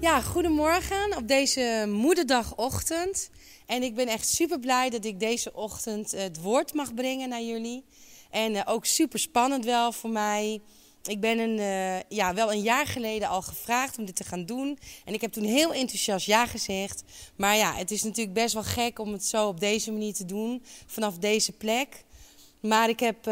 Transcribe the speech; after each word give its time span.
Ja, 0.00 0.20
goedemorgen 0.20 1.16
op 1.16 1.28
deze 1.28 1.86
moederdagochtend. 1.88 3.30
En 3.66 3.82
ik 3.82 3.94
ben 3.94 4.06
echt 4.06 4.28
super 4.28 4.60
blij 4.60 4.90
dat 4.90 5.04
ik 5.04 5.20
deze 5.20 5.52
ochtend 5.54 6.10
het 6.10 6.40
woord 6.40 6.74
mag 6.74 6.94
brengen 6.94 7.28
naar 7.28 7.42
jullie. 7.42 7.84
En 8.30 8.54
uh, 8.54 8.60
ook 8.64 8.84
super 8.86 9.18
spannend 9.18 9.64
wel 9.64 9.92
voor 9.92 10.10
mij. 10.10 10.60
Ik 11.02 11.20
ben 11.20 11.38
een, 11.38 11.58
uh, 11.58 12.00
ja, 12.08 12.34
wel 12.34 12.52
een 12.52 12.62
jaar 12.62 12.86
geleden 12.86 13.28
al 13.28 13.42
gevraagd 13.42 13.98
om 13.98 14.04
dit 14.04 14.16
te 14.16 14.24
gaan 14.24 14.46
doen. 14.46 14.78
En 15.04 15.14
ik 15.14 15.20
heb 15.20 15.32
toen 15.32 15.44
heel 15.44 15.72
enthousiast 15.72 16.26
ja 16.26 16.46
gezegd. 16.46 17.02
Maar 17.36 17.56
ja, 17.56 17.74
het 17.74 17.90
is 17.90 18.02
natuurlijk 18.02 18.34
best 18.34 18.54
wel 18.54 18.62
gek 18.62 18.98
om 18.98 19.12
het 19.12 19.24
zo 19.24 19.48
op 19.48 19.60
deze 19.60 19.92
manier 19.92 20.14
te 20.14 20.24
doen. 20.24 20.62
Vanaf 20.86 21.18
deze 21.18 21.52
plek. 21.52 22.04
Maar 22.60 22.88
ik, 22.88 23.00
heb, 23.00 23.24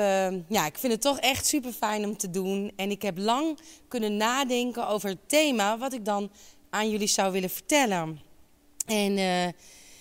ja, 0.48 0.66
ik 0.66 0.78
vind 0.78 0.92
het 0.92 1.00
toch 1.00 1.18
echt 1.18 1.46
super 1.46 1.72
fijn 1.72 2.04
om 2.04 2.16
te 2.16 2.30
doen. 2.30 2.72
En 2.76 2.90
ik 2.90 3.02
heb 3.02 3.18
lang 3.18 3.58
kunnen 3.88 4.16
nadenken 4.16 4.88
over 4.88 5.08
het 5.08 5.28
thema 5.28 5.78
wat 5.78 5.92
ik 5.92 6.04
dan 6.04 6.30
aan 6.74 6.90
jullie 6.90 7.06
zou 7.06 7.32
willen 7.32 7.50
vertellen. 7.50 8.20
En 8.86 9.18
uh, 9.18 9.46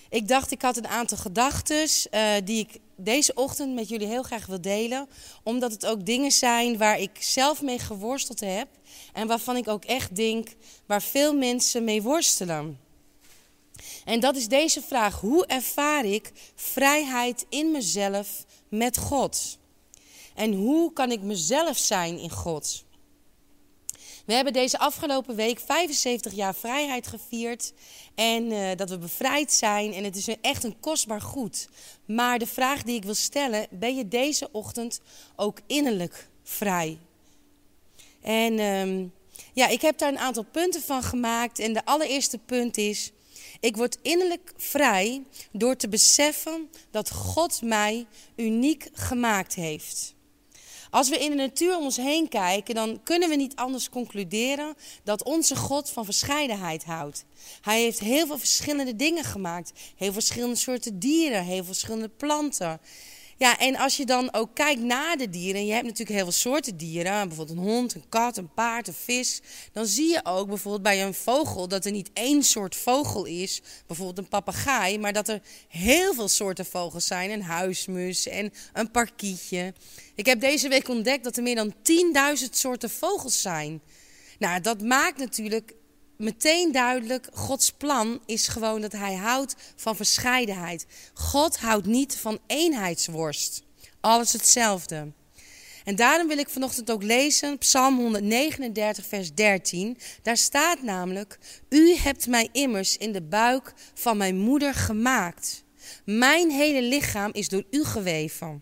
ik 0.09 0.27
dacht, 0.27 0.51
ik 0.51 0.61
had 0.61 0.77
een 0.77 0.87
aantal 0.87 1.17
gedachten 1.17 1.87
uh, 2.11 2.33
die 2.43 2.59
ik 2.59 2.79
deze 2.95 3.33
ochtend 3.33 3.73
met 3.73 3.89
jullie 3.89 4.07
heel 4.07 4.23
graag 4.23 4.45
wil 4.45 4.61
delen. 4.61 5.09
Omdat 5.43 5.71
het 5.71 5.85
ook 5.85 6.05
dingen 6.05 6.31
zijn 6.31 6.77
waar 6.77 6.99
ik 6.99 7.11
zelf 7.19 7.61
mee 7.61 7.79
geworsteld 7.79 8.39
heb. 8.39 8.67
En 9.13 9.27
waarvan 9.27 9.55
ik 9.55 9.67
ook 9.67 9.85
echt 9.85 10.15
denk 10.15 10.47
waar 10.85 11.01
veel 11.01 11.33
mensen 11.33 11.83
mee 11.83 12.01
worstelen. 12.01 12.79
En 14.05 14.19
dat 14.19 14.35
is 14.35 14.47
deze 14.47 14.81
vraag: 14.81 15.19
hoe 15.19 15.45
ervaar 15.45 16.05
ik 16.05 16.31
vrijheid 16.55 17.45
in 17.49 17.71
mezelf 17.71 18.45
met 18.69 18.97
God? 18.97 19.57
En 20.35 20.53
hoe 20.53 20.93
kan 20.93 21.11
ik 21.11 21.21
mezelf 21.21 21.77
zijn 21.77 22.19
in 22.19 22.31
God? 22.31 22.83
We 24.25 24.33
hebben 24.33 24.53
deze 24.53 24.79
afgelopen 24.79 25.35
week 25.35 25.59
75 25.59 26.33
jaar 26.33 26.55
vrijheid 26.55 27.07
gevierd. 27.07 27.73
En 28.15 28.51
uh, 28.51 28.69
dat 28.75 28.89
we 28.89 28.97
bevrijd 28.97 29.53
zijn. 29.53 29.93
En 29.93 30.03
het 30.03 30.15
is 30.15 30.27
echt 30.41 30.63
een 30.63 30.79
kostbaar 30.79 31.21
goed. 31.21 31.69
Maar 32.05 32.39
de 32.39 32.47
vraag 32.47 32.83
die 32.83 32.95
ik 32.95 33.03
wil 33.03 33.15
stellen: 33.15 33.67
ben 33.69 33.95
je 33.95 34.07
deze 34.07 34.49
ochtend 34.51 35.01
ook 35.35 35.59
innerlijk 35.67 36.27
vrij? 36.43 36.97
En 38.21 38.53
uh, 38.53 39.05
ja, 39.53 39.67
ik 39.67 39.81
heb 39.81 39.97
daar 39.97 40.09
een 40.09 40.19
aantal 40.19 40.45
punten 40.51 40.81
van 40.81 41.03
gemaakt. 41.03 41.59
En 41.59 41.73
de 41.73 41.85
allereerste 41.85 42.37
punt 42.37 42.77
is: 42.77 43.11
ik 43.59 43.75
word 43.75 43.97
innerlijk 44.01 44.53
vrij 44.57 45.23
door 45.51 45.75
te 45.75 45.89
beseffen 45.89 46.69
dat 46.91 47.11
God 47.11 47.61
mij 47.61 48.05
uniek 48.35 48.89
gemaakt 48.93 49.53
heeft. 49.53 50.12
Als 50.93 51.09
we 51.09 51.17
in 51.17 51.29
de 51.29 51.35
natuur 51.35 51.77
om 51.77 51.83
ons 51.83 51.97
heen 51.97 52.29
kijken, 52.29 52.75
dan 52.75 53.03
kunnen 53.03 53.29
we 53.29 53.35
niet 53.35 53.55
anders 53.55 53.89
concluderen 53.89 54.75
dat 55.03 55.23
onze 55.23 55.55
God 55.55 55.89
van 55.89 56.05
verscheidenheid 56.05 56.83
houdt. 56.83 57.25
Hij 57.61 57.81
heeft 57.81 57.99
heel 57.99 58.25
veel 58.25 58.37
verschillende 58.37 58.95
dingen 58.95 59.23
gemaakt. 59.23 59.71
Heel 59.95 60.13
verschillende 60.13 60.55
soorten 60.55 60.99
dieren, 60.99 61.43
heel 61.43 61.63
verschillende 61.63 62.09
planten. 62.09 62.79
Ja, 63.37 63.59
en 63.59 63.75
als 63.75 63.97
je 63.97 64.05
dan 64.05 64.33
ook 64.33 64.49
kijkt 64.53 64.81
naar 64.81 65.17
de 65.17 65.29
dieren, 65.29 65.65
je 65.65 65.71
hebt 65.71 65.83
natuurlijk 65.83 66.15
heel 66.15 66.23
veel 66.23 66.31
soorten 66.31 66.77
dieren, 66.77 67.27
bijvoorbeeld 67.27 67.57
een 67.57 67.63
hond, 67.63 67.95
een 67.95 68.09
kat, 68.09 68.37
een 68.37 68.53
paard, 68.53 68.87
een 68.87 68.93
vis, 68.93 69.41
dan 69.71 69.85
zie 69.85 70.11
je 70.11 70.25
ook 70.25 70.47
bijvoorbeeld 70.47 70.83
bij 70.83 71.03
een 71.03 71.13
vogel 71.13 71.67
dat 71.67 71.85
er 71.85 71.91
niet 71.91 72.09
één 72.13 72.43
soort 72.43 72.75
vogel 72.75 73.25
is, 73.25 73.61
bijvoorbeeld 73.87 74.17
een 74.17 74.27
papegaai, 74.27 74.99
maar 74.99 75.13
dat 75.13 75.27
er 75.27 75.41
heel 75.67 76.13
veel 76.13 76.27
soorten 76.27 76.65
vogels 76.65 77.07
zijn, 77.07 77.31
een 77.31 77.43
huismus 77.43 78.27
en 78.27 78.53
een 78.73 78.91
parkietje. 78.91 79.73
Ik 80.15 80.25
heb 80.25 80.39
deze 80.39 80.67
week 80.67 80.89
ontdekt 80.89 81.23
dat 81.23 81.37
er 81.37 81.43
meer 81.43 81.55
dan 81.55 81.73
10.000 82.37 82.49
soorten 82.49 82.89
vogels 82.89 83.41
zijn. 83.41 83.81
Nou, 84.39 84.61
dat 84.61 84.81
maakt 84.81 85.17
natuurlijk 85.17 85.73
meteen 86.23 86.71
duidelijk, 86.71 87.27
Gods 87.33 87.71
plan 87.71 88.21
is 88.25 88.47
gewoon 88.47 88.81
dat 88.81 88.91
hij 88.91 89.15
houdt 89.15 89.55
van 89.75 89.95
verscheidenheid. 89.95 90.85
God 91.13 91.57
houdt 91.57 91.85
niet 91.85 92.15
van 92.17 92.39
eenheidsworst. 92.47 93.63
Alles 93.99 94.33
hetzelfde. 94.33 95.11
En 95.83 95.95
daarom 95.95 96.27
wil 96.27 96.37
ik 96.37 96.49
vanochtend 96.49 96.91
ook 96.91 97.03
lezen 97.03 97.57
Psalm 97.57 97.97
139, 97.97 99.05
vers 99.05 99.33
13. 99.33 99.97
Daar 100.21 100.37
staat 100.37 100.81
namelijk: 100.81 101.39
U 101.69 101.95
hebt 101.95 102.27
mij 102.27 102.49
immers 102.51 102.97
in 102.97 103.11
de 103.11 103.21
buik 103.21 103.73
van 103.93 104.17
mijn 104.17 104.37
moeder 104.37 104.73
gemaakt. 104.73 105.63
Mijn 106.05 106.51
hele 106.51 106.81
lichaam 106.81 107.29
is 107.33 107.49
door 107.49 107.63
u 107.69 107.83
geweven. 107.83 108.61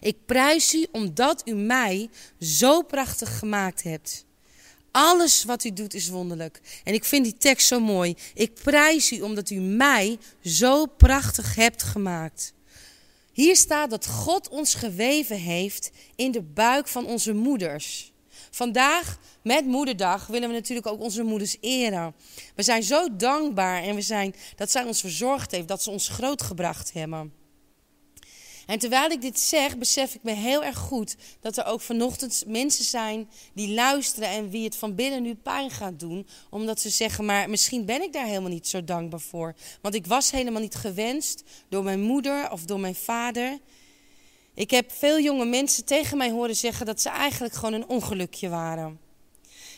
Ik 0.00 0.16
prijs 0.26 0.74
u 0.74 0.86
omdat 0.92 1.42
u 1.44 1.54
mij 1.54 2.10
zo 2.38 2.82
prachtig 2.82 3.38
gemaakt 3.38 3.82
hebt. 3.82 4.28
Alles 4.90 5.44
wat 5.44 5.64
u 5.64 5.72
doet 5.72 5.94
is 5.94 6.08
wonderlijk. 6.08 6.60
En 6.84 6.94
ik 6.94 7.04
vind 7.04 7.24
die 7.24 7.36
tekst 7.36 7.66
zo 7.66 7.80
mooi. 7.80 8.14
Ik 8.34 8.54
prijs 8.54 9.12
u 9.12 9.20
omdat 9.20 9.50
u 9.50 9.56
mij 9.56 10.18
zo 10.44 10.86
prachtig 10.86 11.54
hebt 11.54 11.82
gemaakt. 11.82 12.52
Hier 13.32 13.56
staat 13.56 13.90
dat 13.90 14.06
God 14.06 14.48
ons 14.48 14.74
geweven 14.74 15.36
heeft 15.36 15.90
in 16.16 16.30
de 16.30 16.42
buik 16.42 16.88
van 16.88 17.06
onze 17.06 17.32
moeders. 17.32 18.12
Vandaag, 18.50 19.18
met 19.42 19.66
Moederdag, 19.66 20.26
willen 20.26 20.48
we 20.48 20.54
natuurlijk 20.54 20.86
ook 20.86 21.00
onze 21.00 21.22
moeders 21.22 21.56
eren. 21.60 22.14
We 22.54 22.62
zijn 22.62 22.82
zo 22.82 23.16
dankbaar 23.16 23.82
en 23.82 23.94
we 23.94 24.00
zijn 24.00 24.34
dat 24.56 24.70
zij 24.70 24.84
ons 24.84 25.00
verzorgd 25.00 25.50
heeft, 25.50 25.68
dat 25.68 25.82
ze 25.82 25.90
ons 25.90 26.08
grootgebracht 26.08 26.92
hebben. 26.92 27.39
En 28.70 28.78
terwijl 28.78 29.10
ik 29.10 29.20
dit 29.20 29.40
zeg, 29.40 29.78
besef 29.78 30.14
ik 30.14 30.22
me 30.22 30.32
heel 30.32 30.64
erg 30.64 30.78
goed 30.78 31.16
dat 31.40 31.56
er 31.56 31.64
ook 31.64 31.80
vanochtend 31.80 32.44
mensen 32.46 32.84
zijn 32.84 33.30
die 33.54 33.74
luisteren 33.74 34.28
en 34.28 34.50
wie 34.50 34.64
het 34.64 34.76
van 34.76 34.94
binnen 34.94 35.22
nu 35.22 35.34
pijn 35.34 35.70
gaat 35.70 36.00
doen. 36.00 36.26
Omdat 36.50 36.80
ze 36.80 36.90
zeggen, 36.90 37.24
maar 37.24 37.50
misschien 37.50 37.84
ben 37.84 38.02
ik 38.02 38.12
daar 38.12 38.26
helemaal 38.26 38.50
niet 38.50 38.68
zo 38.68 38.84
dankbaar 38.84 39.20
voor. 39.20 39.54
Want 39.80 39.94
ik 39.94 40.06
was 40.06 40.30
helemaal 40.30 40.60
niet 40.60 40.74
gewenst 40.74 41.42
door 41.68 41.84
mijn 41.84 42.00
moeder 42.00 42.50
of 42.50 42.64
door 42.64 42.80
mijn 42.80 42.94
vader. 42.94 43.58
Ik 44.54 44.70
heb 44.70 44.92
veel 44.92 45.20
jonge 45.20 45.44
mensen 45.44 45.84
tegen 45.84 46.16
mij 46.16 46.30
horen 46.30 46.56
zeggen 46.56 46.86
dat 46.86 47.00
ze 47.00 47.08
eigenlijk 47.08 47.54
gewoon 47.54 47.74
een 47.74 47.88
ongelukje 47.88 48.48
waren. 48.48 48.98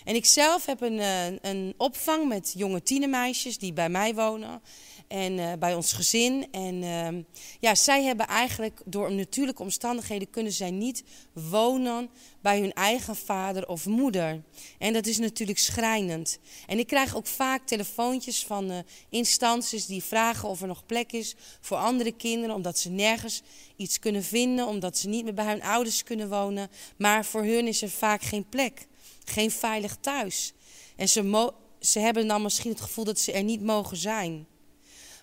En 0.04 0.14
ik 0.14 0.26
zelf 0.26 0.66
heb 0.66 0.80
een, 0.80 0.98
eh, 0.98 1.26
een 1.26 1.74
opvang 1.76 2.28
met 2.28 2.52
jonge 2.56 2.82
tienermeisjes 2.82 3.58
die 3.58 3.72
bij 3.72 3.88
mij 3.88 4.14
wonen 4.14 4.62
en 5.08 5.38
uh, 5.38 5.52
bij 5.58 5.74
ons 5.74 5.92
gezin. 5.92 6.46
En 6.50 6.82
uh, 6.82 7.22
ja, 7.60 7.74
zij 7.74 8.04
hebben 8.04 8.26
eigenlijk 8.26 8.80
door 8.84 9.12
natuurlijke 9.12 9.62
omstandigheden 9.62 10.30
kunnen 10.30 10.52
zij 10.52 10.70
niet 10.70 11.04
wonen 11.32 12.10
bij 12.40 12.60
hun 12.60 12.72
eigen 12.72 13.16
vader 13.16 13.68
of 13.68 13.86
moeder. 13.86 14.42
En 14.78 14.92
dat 14.92 15.06
is 15.06 15.18
natuurlijk 15.18 15.58
schrijnend. 15.58 16.38
En 16.66 16.78
ik 16.78 16.86
krijg 16.86 17.16
ook 17.16 17.26
vaak 17.26 17.66
telefoontjes 17.66 18.44
van 18.44 18.70
uh, 18.70 18.78
instanties 19.08 19.86
die 19.86 20.02
vragen 20.02 20.48
of 20.48 20.60
er 20.60 20.66
nog 20.66 20.86
plek 20.86 21.12
is 21.12 21.34
voor 21.60 21.76
andere 21.76 22.12
kinderen, 22.12 22.54
omdat 22.54 22.78
ze 22.78 22.90
nergens 22.90 23.42
iets 23.76 23.98
kunnen 23.98 24.22
vinden, 24.24 24.66
omdat 24.66 24.98
ze 24.98 25.08
niet 25.08 25.24
meer 25.24 25.34
bij 25.34 25.46
hun 25.46 25.62
ouders 25.62 26.02
kunnen 26.02 26.28
wonen. 26.28 26.70
Maar 26.96 27.24
voor 27.24 27.42
hun 27.42 27.66
is 27.66 27.82
er 27.82 27.90
vaak 27.90 28.22
geen 28.22 28.48
plek, 28.48 28.86
geen 29.24 29.50
veilig 29.50 29.96
thuis. 30.00 30.52
En 30.96 31.08
ze, 31.08 31.52
ze 31.80 31.98
hebben 31.98 32.26
dan 32.28 32.42
misschien 32.42 32.70
het 32.70 32.80
gevoel 32.80 33.04
dat 33.04 33.18
ze 33.18 33.32
er 33.32 33.42
niet 33.42 33.62
mogen 33.62 33.96
zijn. 33.96 34.46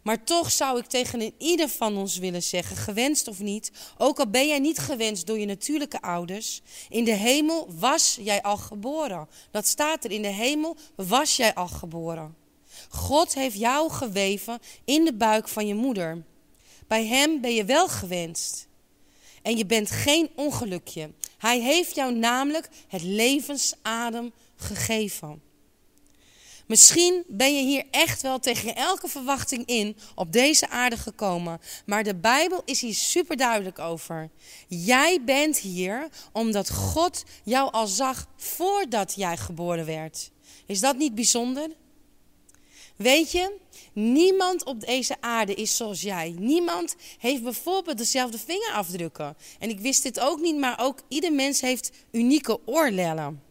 Maar 0.04 0.24
toch 0.24 0.52
zou 0.52 0.80
ik 0.80 0.86
tegen 0.86 1.34
ieder 1.38 1.70
van 1.70 1.98
ons 1.98 2.18
willen 2.18 2.44
zeggen, 2.44 2.76
gewenst 2.76 3.28
of 3.28 3.40
niet, 3.40 3.72
ook 3.98 4.20
al 4.20 4.28
ben 4.28 4.48
jij 4.48 4.60
niet 4.60 4.78
gewenst 4.78 5.28
door 5.28 5.40
je 5.40 5.46
natuurlijke 5.46 6.02
ouders, 6.02 6.62
in 6.90 7.04
de 7.04 7.14
hemel 7.14 7.68
was 7.80 8.18
jij 8.22 8.42
al 8.42 8.58
geboren. 8.58 9.28
Dat 9.52 9.68
staat 9.68 10.04
er, 10.04 10.12
in 10.12 10.22
de 10.22 10.28
hemel 10.28 10.78
was 10.96 11.36
jij 11.36 11.54
al 11.54 11.68
geboren. 11.68 12.36
God 12.90 13.34
heeft 13.34 13.58
jou 13.58 13.92
geweven 13.92 14.60
in 14.86 15.06
de 15.06 15.14
buik 15.14 15.48
van 15.48 15.68
je 15.68 15.76
moeder. 15.76 16.24
Bij 16.88 17.06
hem 17.06 17.42
ben 17.42 17.54
je 17.54 17.66
wel 17.66 17.88
gewenst. 17.88 18.68
En 19.42 19.58
je 19.58 19.66
bent 19.66 19.92
geen 19.92 20.30
ongelukje. 20.36 21.12
Hij 21.38 21.60
heeft 21.60 21.96
jou 21.96 22.16
namelijk 22.16 22.70
het 22.88 23.04
levensadem 23.04 24.34
gegeven. 24.56 25.42
Misschien 26.70 27.24
ben 27.28 27.56
je 27.56 27.62
hier 27.62 27.86
echt 27.92 28.22
wel 28.22 28.40
tegen 28.40 28.76
elke 28.76 29.08
verwachting 29.08 29.66
in 29.66 29.98
op 30.16 30.32
deze 30.32 30.70
aarde 30.70 30.98
gekomen. 30.98 31.60
Maar 31.86 32.04
de 32.04 32.16
Bijbel 32.16 32.62
is 32.66 32.82
hier 32.82 32.94
super 32.94 33.38
duidelijk 33.38 33.80
over. 33.80 34.30
Jij 34.68 35.22
bent 35.26 35.58
hier 35.58 36.08
omdat 36.32 36.70
God 36.70 37.24
jou 37.44 37.72
al 37.72 37.88
zag 37.88 38.28
voordat 38.38 39.14
jij 39.16 39.38
geboren 39.38 39.86
werd. 39.86 40.32
Is 40.66 40.80
dat 40.80 40.98
niet 40.98 41.16
bijzonder? 41.16 41.70
Weet 42.96 43.32
je, 43.32 43.58
niemand 43.94 44.64
op 44.64 44.80
deze 44.80 45.16
aarde 45.20 45.54
is 45.54 45.76
zoals 45.76 46.02
jij. 46.02 46.36
Niemand 46.40 46.96
heeft 47.18 47.44
bijvoorbeeld 47.44 47.98
dezelfde 47.98 48.40
vingerafdrukken. 48.40 49.38
En 49.60 49.70
ik 49.70 49.80
wist 49.80 50.04
dit 50.04 50.20
ook 50.20 50.40
niet, 50.40 50.58
maar 50.58 50.80
ook 50.80 51.00
ieder 51.08 51.34
mens 51.34 51.62
heeft 51.62 51.92
unieke 52.12 52.60
oorlellen. 52.66 53.49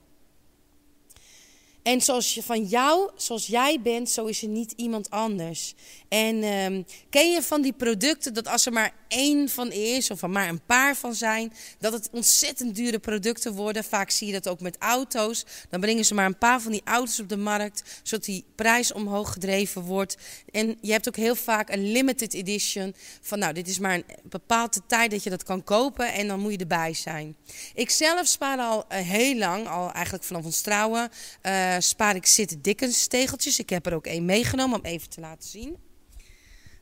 En 1.89 2.01
zoals 2.01 2.35
je 2.35 2.43
van 2.43 2.65
jou, 2.65 3.11
zoals 3.17 3.47
jij 3.47 3.81
bent, 3.83 4.11
zo 4.11 4.25
is 4.25 4.43
er 4.43 4.49
niet 4.49 4.73
iemand 4.77 5.11
anders. 5.11 5.75
En 6.09 6.45
um, 6.45 6.87
ken 7.11 7.31
je 7.31 7.43
van 7.43 7.63
die 7.63 7.73
producten 7.73 8.35
dat 8.35 8.49
als 8.49 8.67
er 8.67 8.73
maar 8.73 8.93
één 9.09 9.49
van 9.49 9.73
is 9.73 10.11
of 10.11 10.23
er 10.23 10.31
maar 10.31 10.49
een 10.49 10.65
paar 10.67 10.97
van 10.97 11.15
zijn. 11.15 11.53
Dat 11.79 11.93
het 11.93 12.09
ontzettend 12.13 12.75
dure 12.75 12.99
producten 12.99 13.53
worden. 13.53 13.85
Vaak 13.85 14.11
zie 14.11 14.27
je 14.27 14.33
dat 14.33 14.49
ook 14.49 14.61
met 14.61 14.77
auto's. 14.79 15.45
Dan 15.71 15.81
brengen 15.81 16.05
ze 16.05 16.15
maar 16.15 16.27
een 16.27 16.39
paar 16.39 16.61
van 16.61 16.73
die 16.73 16.81
auto's 16.85 17.21
op 17.21 17.29
de 17.29 17.37
markt, 17.37 18.01
zodat 18.03 18.25
die 18.25 18.45
prijs 18.55 18.93
omhoog 18.93 19.33
gedreven 19.33 19.83
wordt. 19.83 20.17
En 20.51 20.79
je 20.81 20.93
hebt 20.93 21.09
ook 21.09 21.17
heel 21.17 21.35
vaak 21.35 21.71
een 21.71 21.93
limited 21.93 22.35
edition 22.35 22.95
van 23.21 23.39
nou, 23.39 23.53
dit 23.53 23.69
is 23.69 23.79
maar 23.79 23.95
een 23.95 24.05
bepaalde 24.23 24.81
tijd 24.87 25.11
dat 25.11 25.23
je 25.23 25.31
dat 25.31 25.43
kan 25.43 25.65
kopen 25.65 26.13
en 26.13 26.29
dan 26.29 26.41
moet 26.41 26.53
je 26.53 26.59
erbij 26.59 26.95
zijn. 26.95 27.37
Ik 27.75 27.91
zelf 27.91 28.27
spaar 28.27 28.59
al 28.59 28.85
uh, 28.93 28.99
heel 28.99 29.37
lang, 29.37 29.69
al 29.69 29.93
eigenlijk 29.93 30.25
vanaf 30.25 30.45
ons 30.45 30.61
trouwen, 30.61 31.11
uh, 31.43 31.77
spaar 31.83 32.17
ik 32.17 32.27
Sit 32.27 32.65
Dickens 32.65 33.07
tegeltjes. 33.07 33.59
Ik 33.59 33.71
heb 33.71 33.87
er 33.87 33.95
ook 33.95 34.07
één 34.07 34.25
meegenomen 34.25 34.79
om 34.79 34.85
even 34.85 35.09
te 35.09 35.21
laten 35.21 35.49
zien. 35.49 35.77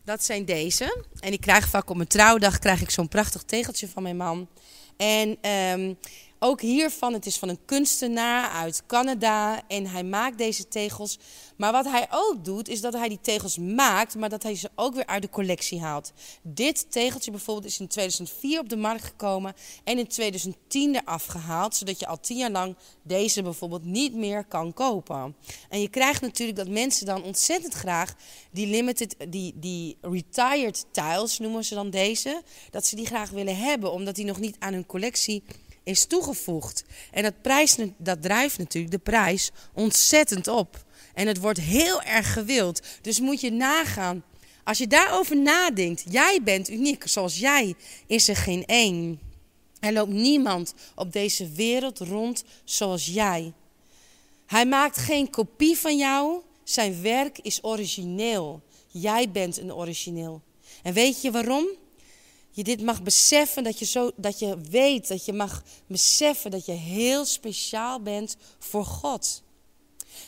Dat 0.05 0.25
zijn 0.25 0.45
deze. 0.45 1.05
En 1.21 1.33
ik 1.33 1.41
krijg 1.41 1.69
vaak 1.69 1.91
op 1.91 1.97
mijn 1.97 2.09
trouwdag 2.09 2.59
krijg 2.59 2.81
ik 2.81 2.91
zo'n 2.91 3.09
prachtig 3.09 3.43
tegeltje 3.43 3.89
van 3.89 4.03
mijn 4.03 4.17
man. 4.17 4.49
En 4.97 5.51
um, 5.51 5.99
ook 6.39 6.61
hiervan, 6.61 7.13
het 7.13 7.27
is 7.27 7.39
van 7.39 7.49
een 7.49 7.65
kunstenaar 7.65 8.51
uit 8.51 8.83
Canada 8.87 9.63
en 9.69 9.87
hij 9.87 10.05
maakt 10.05 10.39
deze 10.39 10.69
tegels. 10.69 11.19
Maar 11.57 11.73
wat 11.73 11.85
hij 11.85 12.07
ook 12.11 12.45
doet, 12.45 12.69
is 12.69 12.81
dat 12.81 12.93
hij 12.93 13.09
die 13.09 13.21
tegels 13.21 13.59
maakt, 13.59 14.15
maar 14.15 14.29
dat 14.29 14.43
hij 14.43 14.55
ze 14.55 14.71
ook 14.75 14.95
weer 14.95 15.07
uit 15.07 15.23
de 15.23 15.31
collectie 15.31 15.81
haalt. 15.81 16.13
Dit 16.43 16.91
tegeltje 16.91 17.31
bijvoorbeeld 17.31 17.67
is 17.67 17.81
in 17.81 17.89
2004 17.89 18.61
op 18.61 18.69
de 18.69 18.77
markt 18.77 19.05
gekomen 19.05 19.55
en 19.85 19.99
in 19.99 20.07
2010 20.07 20.95
eraf 20.95 21.25
gehaald, 21.25 21.77
zodat 21.77 22.01
je 22.01 22.07
al 22.07 22.21
tien 22.21 22.37
jaar 22.37 22.51
lang 22.51 22.77
deze 23.03 23.43
bijvoorbeeld 23.43 23.85
niet 23.85 24.15
meer 24.15 24.45
kan 24.45 24.73
kopen. 24.73 25.37
En 25.69 25.81
je 25.81 25.89
krijgt 25.89 26.21
natuurlijk 26.21 26.59
dat 26.59 26.69
mensen 26.69 27.07
dan 27.07 27.23
ontzettend 27.23 27.75
graag 27.75 28.15
die 28.51 28.67
limited, 28.67 29.17
die, 29.29 29.53
die 29.57 29.99
retired 30.01 30.87
tiles 30.91 31.39
noemen 31.39 31.65
ze 31.65 31.75
dan 31.75 31.91
deze, 31.91 32.43
dat 32.71 32.87
ze 32.87 32.97
die 32.97 33.07
graag 33.07 33.31
willen 33.31 33.57
hebben, 33.57 33.93
omdat 33.93 34.15
die 34.15 34.25
nog 34.25 34.41
niet 34.41 34.57
aan 34.59 34.73
hun 34.73 34.87
collectie 34.87 35.43
is 35.87 36.05
toegevoegd. 36.05 36.85
En 37.11 37.23
dat, 37.23 37.43
prijs, 37.43 37.77
dat 37.97 38.23
drijft 38.23 38.59
natuurlijk 38.59 38.93
de 38.93 38.99
prijs 38.99 39.51
ontzettend 39.73 40.49
op. 40.49 40.85
En 41.15 41.27
het 41.27 41.39
wordt 41.39 41.61
heel 41.61 42.03
erg 42.03 42.33
gewild. 42.33 42.83
Dus 43.03 43.21
moet 43.21 43.41
je 43.41 43.51
nagaan. 43.51 44.25
Als 44.65 44.79
je 44.79 44.87
daarover 44.87 45.37
nadenkt, 45.37 46.05
jij 46.09 46.41
bent 46.45 46.71
uniek. 46.71 47.09
Zoals 47.09 47.39
jij 47.39 47.75
is 48.07 48.29
er 48.29 48.37
geen 48.37 48.65
één. 48.65 49.21
Er 49.81 49.93
loopt 49.93 50.13
niemand 50.13 50.75
op 50.95 51.13
deze 51.13 51.51
wereld 51.51 51.99
rond 51.99 52.45
zoals 52.65 53.07
jij. 53.07 53.53
Hij 54.47 54.67
maakt 54.67 54.97
geen 54.97 55.31
kopie 55.31 55.77
van 55.77 55.97
jou. 55.97 56.41
Zijn 56.65 57.03
werk 57.03 57.39
is 57.39 57.65
origineel. 57.65 58.63
Jij 58.87 59.31
bent 59.31 59.59
een 59.59 59.75
origineel. 59.75 60.43
En 60.83 60.93
weet 60.93 61.23
je 61.23 61.31
waarom? 61.31 61.67
Je 62.57 62.65
dit 62.65 62.83
mag 62.83 63.03
beseffen, 63.03 63.65
dat 63.65 63.79
je, 63.79 63.85
zo, 63.85 64.11
dat 64.17 64.39
je 64.39 64.61
weet, 64.71 65.09
dat 65.09 65.25
je 65.25 65.33
mag 65.33 65.63
beseffen 65.87 66.51
dat 66.51 66.67
je 66.67 66.73
heel 66.73 67.25
speciaal 67.25 68.01
bent 68.01 68.37
voor 68.59 68.85
God. 68.85 69.43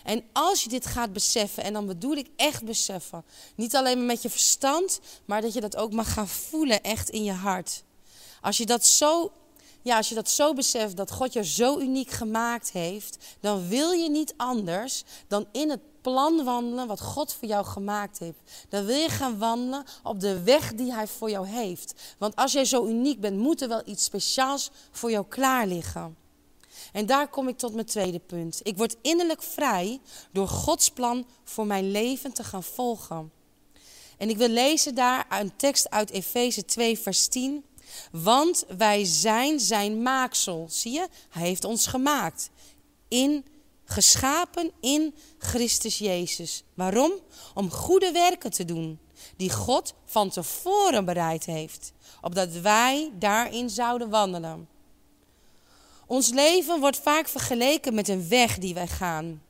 En 0.04 0.24
als 0.32 0.62
je 0.62 0.68
dit 0.68 0.86
gaat 0.86 1.12
beseffen, 1.12 1.62
en 1.62 1.72
dan 1.72 1.86
bedoel 1.86 2.16
ik 2.16 2.28
echt 2.36 2.64
beseffen, 2.64 3.24
niet 3.54 3.76
alleen 3.76 4.06
met 4.06 4.22
je 4.22 4.30
verstand, 4.30 5.00
maar 5.24 5.40
dat 5.40 5.52
je 5.52 5.60
dat 5.60 5.76
ook 5.76 5.92
mag 5.92 6.12
gaan 6.12 6.28
voelen 6.28 6.82
echt 6.82 7.08
in 7.08 7.24
je 7.24 7.32
hart. 7.32 7.82
Als 8.40 8.56
je 8.56 8.66
dat 8.66 8.86
zo, 8.86 9.32
ja, 9.82 9.96
als 9.96 10.08
je 10.08 10.14
dat 10.14 10.30
zo 10.30 10.54
beseft 10.54 10.96
dat 10.96 11.10
God 11.10 11.32
je 11.32 11.44
zo 11.44 11.78
uniek 11.78 12.10
gemaakt 12.10 12.72
heeft, 12.72 13.16
dan 13.40 13.68
wil 13.68 13.90
je 13.90 14.10
niet 14.10 14.34
anders 14.36 15.02
dan 15.28 15.46
in 15.52 15.70
het 15.70 15.80
plan 16.08 16.44
wandelen 16.44 16.86
wat 16.86 17.00
God 17.00 17.32
voor 17.32 17.48
jou 17.48 17.64
gemaakt 17.64 18.18
heeft. 18.18 18.38
Dan 18.68 18.84
wil 18.84 18.96
je 18.96 19.08
gaan 19.08 19.38
wandelen 19.38 19.84
op 20.02 20.20
de 20.20 20.42
weg 20.42 20.74
die 20.74 20.92
Hij 20.92 21.06
voor 21.06 21.30
jou 21.30 21.46
heeft. 21.46 21.94
Want 22.18 22.36
als 22.36 22.52
jij 22.52 22.64
zo 22.64 22.86
uniek 22.86 23.20
bent, 23.20 23.38
moet 23.38 23.62
er 23.62 23.68
wel 23.68 23.82
iets 23.84 24.04
speciaals 24.04 24.70
voor 24.90 25.10
jou 25.10 25.26
klaar 25.28 25.66
liggen. 25.66 26.16
En 26.92 27.06
daar 27.06 27.28
kom 27.28 27.48
ik 27.48 27.58
tot 27.58 27.74
mijn 27.74 27.86
tweede 27.86 28.18
punt. 28.18 28.60
Ik 28.62 28.76
word 28.76 28.96
innerlijk 29.02 29.42
vrij 29.42 30.00
door 30.32 30.48
Gods 30.48 30.90
plan 30.90 31.26
voor 31.44 31.66
mijn 31.66 31.90
leven 31.90 32.32
te 32.32 32.44
gaan 32.44 32.62
volgen. 32.62 33.32
En 34.18 34.28
ik 34.28 34.36
wil 34.36 34.48
lezen 34.48 34.94
daar 34.94 35.26
een 35.40 35.56
tekst 35.56 35.90
uit 35.90 36.10
Efeze 36.10 36.64
2, 36.64 36.98
vers 36.98 37.26
10. 37.26 37.64
Want 38.10 38.64
wij 38.76 39.04
zijn 39.04 39.60
zijn 39.60 40.02
maaksel. 40.02 40.66
Zie 40.70 40.92
je? 40.92 41.08
Hij 41.28 41.46
heeft 41.46 41.64
ons 41.64 41.86
gemaakt. 41.86 42.50
In 43.08 43.44
geschapen 43.88 44.70
in 44.80 45.14
Christus 45.38 45.98
Jezus. 45.98 46.62
Waarom? 46.74 47.12
Om 47.54 47.70
goede 47.70 48.12
werken 48.12 48.50
te 48.50 48.64
doen, 48.64 48.98
die 49.36 49.52
God 49.52 49.94
van 50.04 50.30
tevoren 50.30 51.04
bereid 51.04 51.44
heeft, 51.44 51.92
opdat 52.20 52.52
wij 52.52 53.12
daarin 53.18 53.70
zouden 53.70 54.08
wandelen. 54.10 54.68
Ons 56.06 56.28
leven 56.28 56.80
wordt 56.80 56.98
vaak 56.98 57.28
vergeleken 57.28 57.94
met 57.94 58.08
een 58.08 58.28
weg 58.28 58.58
die 58.58 58.74
wij 58.74 58.88
gaan. 58.88 59.42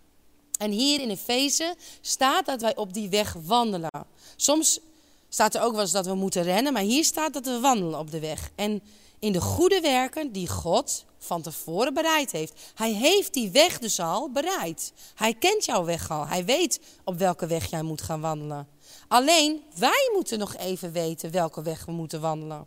En 0.58 0.70
hier 0.70 1.00
in 1.00 1.10
Efeze 1.10 1.74
staat 2.00 2.46
dat 2.46 2.60
wij 2.60 2.76
op 2.76 2.92
die 2.92 3.08
weg 3.08 3.36
wandelen. 3.44 4.06
Soms 4.36 4.80
staat 5.28 5.54
er 5.54 5.62
ook 5.62 5.72
wel 5.72 5.80
eens 5.80 5.90
dat 5.92 6.06
we 6.06 6.14
moeten 6.14 6.42
rennen, 6.42 6.72
maar 6.72 6.82
hier 6.82 7.04
staat 7.04 7.32
dat 7.32 7.44
we 7.44 7.60
wandelen 7.60 7.98
op 7.98 8.10
de 8.10 8.20
weg. 8.20 8.50
En 8.54 8.82
in 9.18 9.32
de 9.32 9.40
goede 9.40 9.80
werken 9.80 10.32
die 10.32 10.48
God 10.48 11.04
van 11.18 11.42
tevoren 11.42 11.94
bereid 11.94 12.32
heeft. 12.32 12.72
Hij 12.74 12.92
heeft 12.92 13.34
die 13.34 13.50
weg 13.50 13.78
dus 13.78 14.00
al 14.00 14.30
bereid. 14.30 14.92
Hij 15.14 15.34
kent 15.34 15.64
jouw 15.64 15.84
weg 15.84 16.10
al. 16.10 16.26
Hij 16.26 16.44
weet 16.44 16.80
op 17.04 17.18
welke 17.18 17.46
weg 17.46 17.70
jij 17.70 17.82
moet 17.82 18.02
gaan 18.02 18.20
wandelen. 18.20 18.68
Alleen 19.08 19.62
wij 19.74 20.10
moeten 20.14 20.38
nog 20.38 20.56
even 20.56 20.92
weten 20.92 21.30
welke 21.30 21.62
weg 21.62 21.84
we 21.84 21.92
moeten 21.92 22.20
wandelen. 22.20 22.66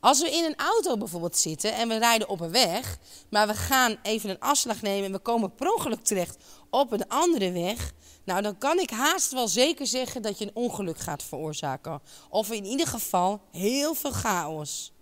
Als 0.00 0.20
we 0.20 0.30
in 0.30 0.44
een 0.44 0.56
auto 0.56 0.96
bijvoorbeeld 0.96 1.36
zitten 1.36 1.74
en 1.74 1.88
we 1.88 1.98
rijden 1.98 2.28
op 2.28 2.40
een 2.40 2.50
weg, 2.50 2.98
maar 3.30 3.46
we 3.46 3.54
gaan 3.54 3.96
even 4.02 4.30
een 4.30 4.40
afslag 4.40 4.82
nemen 4.82 5.04
en 5.04 5.12
we 5.12 5.18
komen 5.18 5.54
per 5.54 5.72
ongeluk 5.72 6.04
terecht 6.04 6.36
op 6.70 6.92
een 6.92 7.08
andere 7.08 7.52
weg, 7.52 7.92
nou 8.24 8.42
dan 8.42 8.58
kan 8.58 8.78
ik 8.78 8.90
haast 8.90 9.32
wel 9.32 9.48
zeker 9.48 9.86
zeggen 9.86 10.22
dat 10.22 10.38
je 10.38 10.44
een 10.44 10.54
ongeluk 10.54 10.98
gaat 10.98 11.22
veroorzaken. 11.22 12.00
Of 12.30 12.50
in 12.50 12.64
ieder 12.64 12.86
geval 12.86 13.40
heel 13.50 13.94
veel 13.94 14.10
chaos. 14.10 14.92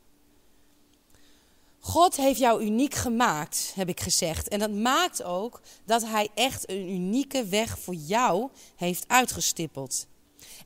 God 1.86 2.16
heeft 2.16 2.38
jou 2.38 2.64
uniek 2.64 2.94
gemaakt, 2.94 3.72
heb 3.74 3.88
ik 3.88 4.00
gezegd. 4.00 4.48
En 4.48 4.58
dat 4.58 4.70
maakt 4.70 5.22
ook 5.22 5.60
dat 5.84 6.02
Hij 6.02 6.28
echt 6.34 6.70
een 6.70 6.88
unieke 6.90 7.44
weg 7.44 7.78
voor 7.78 7.94
jou 7.94 8.50
heeft 8.76 9.04
uitgestippeld. 9.06 10.06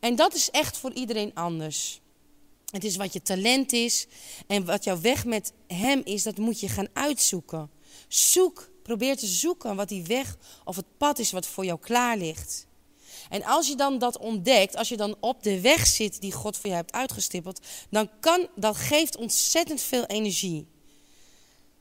En 0.01 0.17
dat 0.17 0.35
is 0.35 0.51
echt 0.51 0.79
voor 0.79 0.93
iedereen 0.93 1.35
anders. 1.35 2.01
Het 2.71 2.85
is 2.85 2.97
wat 2.97 3.13
je 3.13 3.23
talent 3.23 3.73
is 3.73 4.07
en 4.47 4.65
wat 4.65 4.85
jouw 4.85 5.01
weg 5.01 5.25
met 5.25 5.53
Hem 5.67 6.01
is, 6.05 6.23
dat 6.23 6.37
moet 6.37 6.61
je 6.61 6.69
gaan 6.69 6.89
uitzoeken. 6.93 7.71
Zoek, 8.09 8.71
probeer 8.83 9.17
te 9.17 9.27
zoeken 9.27 9.77
wat 9.77 9.89
die 9.89 10.05
weg 10.05 10.37
of 10.65 10.77
het 10.77 10.97
pad 10.99 11.19
is 11.19 11.33
wat 11.33 11.47
voor 11.47 11.65
jou 11.65 11.79
klaar 11.79 12.17
ligt. 12.17 12.67
En 13.29 13.45
als 13.45 13.69
je 13.69 13.77
dan 13.77 13.99
dat 13.99 14.19
ontdekt, 14.19 14.77
als 14.77 14.89
je 14.89 14.97
dan 14.97 15.17
op 15.21 15.43
de 15.43 15.61
weg 15.61 15.87
zit 15.87 16.21
die 16.21 16.33
God 16.33 16.57
voor 16.57 16.71
jou 16.71 16.81
hebt 16.81 16.93
uitgestippeld, 16.93 17.61
dan 17.91 18.11
kan 18.21 18.49
dat 18.57 18.77
geeft 18.77 19.17
ontzettend 19.17 19.81
veel 19.81 20.05
energie 20.05 20.67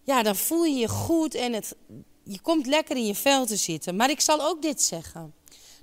ja, 0.08 0.24
dan 0.24 0.36
voel 0.36 0.64
je 0.64 0.76
je 0.76 0.88
goed 0.88 1.36
en 1.36 1.54
het, 1.54 1.76
je 2.24 2.40
komt 2.42 2.66
lekker 2.66 2.96
in 2.96 3.06
je 3.06 3.16
vel 3.16 3.46
te 3.46 3.56
zitten. 3.56 3.96
Maar 3.96 4.10
ik 4.10 4.22
zal 4.22 4.42
ook 4.42 4.62
dit 4.62 4.82
zeggen. 4.82 5.34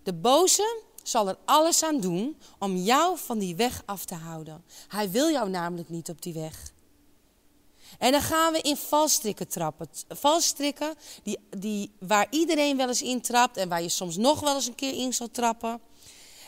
De 0.02 0.12
boze 0.12 0.82
zal 1.02 1.28
er 1.28 1.36
alles 1.44 1.82
aan 1.82 2.00
doen 2.00 2.36
om 2.58 2.76
jou 2.76 3.18
van 3.18 3.38
die 3.38 3.56
weg 3.56 3.82
af 3.84 4.04
te 4.04 4.14
houden. 4.14 4.64
Hij 4.88 5.10
wil 5.10 5.30
jou 5.30 5.50
namelijk 5.50 5.88
niet 5.88 6.08
op 6.08 6.22
die 6.22 6.32
weg. 6.32 6.72
En 7.98 8.12
dan 8.12 8.20
gaan 8.20 8.52
we 8.52 8.60
in 8.60 8.76
valstrikken 8.76 9.48
trappen. 9.48 9.88
Valstrikken 10.08 10.94
die, 11.22 11.38
die, 11.58 11.90
waar 11.98 12.26
iedereen 12.30 12.76
wel 12.76 12.88
eens 12.88 13.02
in 13.02 13.20
trapt 13.20 13.56
en 13.56 13.68
waar 13.68 13.82
je 13.82 13.88
soms 13.88 14.16
nog 14.16 14.40
wel 14.40 14.54
eens 14.54 14.66
een 14.66 14.74
keer 14.74 14.94
in 14.94 15.12
zal 15.12 15.30
trappen. 15.30 15.80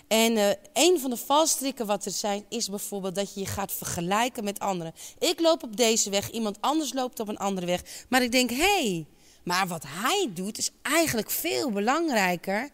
En 0.08 0.32
uh, 0.32 0.48
een 0.72 1.00
van 1.00 1.10
de 1.10 1.16
valstrikken 1.16 1.86
wat 1.86 2.04
er 2.04 2.10
zijn 2.10 2.44
is 2.48 2.68
bijvoorbeeld 2.68 3.14
dat 3.14 3.34
je 3.34 3.40
je 3.40 3.46
gaat 3.46 3.72
vergelijken 3.72 4.44
met 4.44 4.58
anderen. 4.58 4.94
Ik 5.18 5.40
loop 5.40 5.62
op 5.62 5.76
deze 5.76 6.10
weg, 6.10 6.30
iemand 6.30 6.60
anders 6.60 6.92
loopt 6.92 7.20
op 7.20 7.28
een 7.28 7.38
andere 7.38 7.66
weg. 7.66 7.82
Maar 8.08 8.22
ik 8.22 8.32
denk, 8.32 8.50
hé, 8.50 8.56
hey, 8.56 9.06
maar 9.44 9.66
wat 9.66 9.84
hij 9.86 10.30
doet 10.34 10.58
is 10.58 10.70
eigenlijk 10.82 11.30
veel 11.30 11.70
belangrijker. 11.70 12.70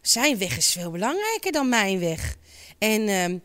Zijn 0.00 0.38
weg 0.38 0.56
is 0.56 0.72
veel 0.72 0.90
belangrijker 0.90 1.52
dan 1.52 1.68
mijn 1.68 1.98
weg. 1.98 2.36
En 2.78 3.08
uh, 3.08 3.40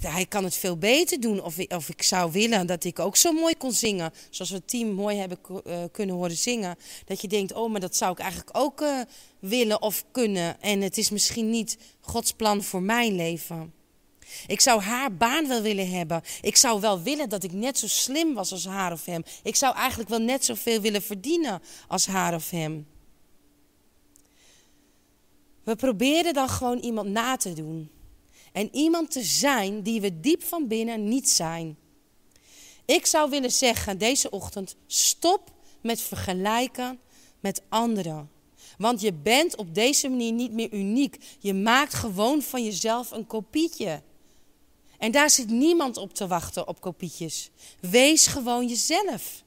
hij 0.00 0.26
kan 0.26 0.44
het 0.44 0.56
veel 0.56 0.76
beter 0.76 1.20
doen. 1.20 1.42
Of, 1.42 1.58
of 1.68 1.88
ik 1.88 2.02
zou 2.02 2.32
willen 2.32 2.66
dat 2.66 2.84
ik 2.84 2.98
ook 2.98 3.16
zo 3.16 3.32
mooi 3.32 3.56
kon 3.56 3.72
zingen. 3.72 4.12
Zoals 4.30 4.50
we 4.50 4.56
het 4.56 4.68
team 4.68 4.92
mooi 4.92 5.16
hebben 5.16 5.38
uh, 5.66 5.76
kunnen 5.92 6.14
horen 6.14 6.36
zingen. 6.36 6.76
Dat 7.04 7.20
je 7.20 7.28
denkt, 7.28 7.52
oh, 7.52 7.70
maar 7.70 7.80
dat 7.80 7.96
zou 7.96 8.12
ik 8.12 8.18
eigenlijk 8.18 8.58
ook 8.58 8.80
uh, 8.80 9.00
willen 9.38 9.82
of 9.82 10.04
kunnen. 10.10 10.60
En 10.60 10.80
het 10.80 10.98
is 10.98 11.10
misschien 11.10 11.50
niet 11.50 11.78
Gods 12.00 12.32
plan 12.32 12.62
voor 12.62 12.82
mijn 12.82 13.14
leven. 13.14 13.72
Ik 14.46 14.60
zou 14.60 14.80
haar 14.80 15.16
baan 15.16 15.48
wel 15.48 15.62
willen 15.62 15.90
hebben. 15.90 16.22
Ik 16.40 16.56
zou 16.56 16.80
wel 16.80 17.02
willen 17.02 17.28
dat 17.28 17.42
ik 17.44 17.52
net 17.52 17.78
zo 17.78 17.88
slim 17.88 18.34
was 18.34 18.52
als 18.52 18.66
haar 18.66 18.92
of 18.92 19.04
hem. 19.04 19.22
Ik 19.42 19.56
zou 19.56 19.74
eigenlijk 19.74 20.08
wel 20.08 20.18
net 20.18 20.44
zoveel 20.44 20.80
willen 20.80 21.02
verdienen 21.02 21.62
als 21.88 22.06
haar 22.06 22.34
of 22.34 22.50
hem. 22.50 22.86
We 25.64 25.76
proberen 25.76 26.34
dan 26.34 26.48
gewoon 26.48 26.78
iemand 26.78 27.08
na 27.08 27.36
te 27.36 27.52
doen. 27.52 27.90
En 28.54 28.68
iemand 28.72 29.10
te 29.10 29.22
zijn 29.22 29.82
die 29.82 30.00
we 30.00 30.20
diep 30.20 30.42
van 30.42 30.68
binnen 30.68 31.08
niet 31.08 31.30
zijn. 31.30 31.76
Ik 32.84 33.06
zou 33.06 33.30
willen 33.30 33.52
zeggen 33.52 33.98
deze 33.98 34.30
ochtend: 34.30 34.76
stop 34.86 35.52
met 35.80 36.00
vergelijken 36.00 36.98
met 37.40 37.62
anderen. 37.68 38.30
Want 38.78 39.00
je 39.00 39.12
bent 39.12 39.56
op 39.56 39.74
deze 39.74 40.08
manier 40.08 40.32
niet 40.32 40.52
meer 40.52 40.72
uniek. 40.72 41.16
Je 41.38 41.54
maakt 41.54 41.94
gewoon 41.94 42.42
van 42.42 42.64
jezelf 42.64 43.10
een 43.10 43.26
kopietje. 43.26 44.02
En 44.98 45.10
daar 45.10 45.30
zit 45.30 45.48
niemand 45.48 45.96
op 45.96 46.14
te 46.14 46.26
wachten 46.26 46.68
op 46.68 46.80
kopietjes. 46.80 47.50
Wees 47.80 48.26
gewoon 48.26 48.68
jezelf. 48.68 49.43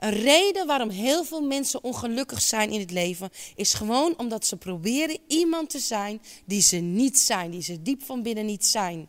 Een 0.00 0.10
reden 0.10 0.66
waarom 0.66 0.88
heel 0.88 1.24
veel 1.24 1.42
mensen 1.42 1.84
ongelukkig 1.84 2.40
zijn 2.40 2.70
in 2.70 2.80
het 2.80 2.90
leven 2.90 3.30
is 3.54 3.74
gewoon 3.74 4.14
omdat 4.18 4.46
ze 4.46 4.56
proberen 4.56 5.18
iemand 5.28 5.70
te 5.70 5.78
zijn 5.78 6.22
die 6.44 6.62
ze 6.62 6.76
niet 6.76 7.18
zijn, 7.18 7.50
die 7.50 7.62
ze 7.62 7.82
diep 7.82 8.02
van 8.02 8.22
binnen 8.22 8.46
niet 8.46 8.66
zijn. 8.66 9.08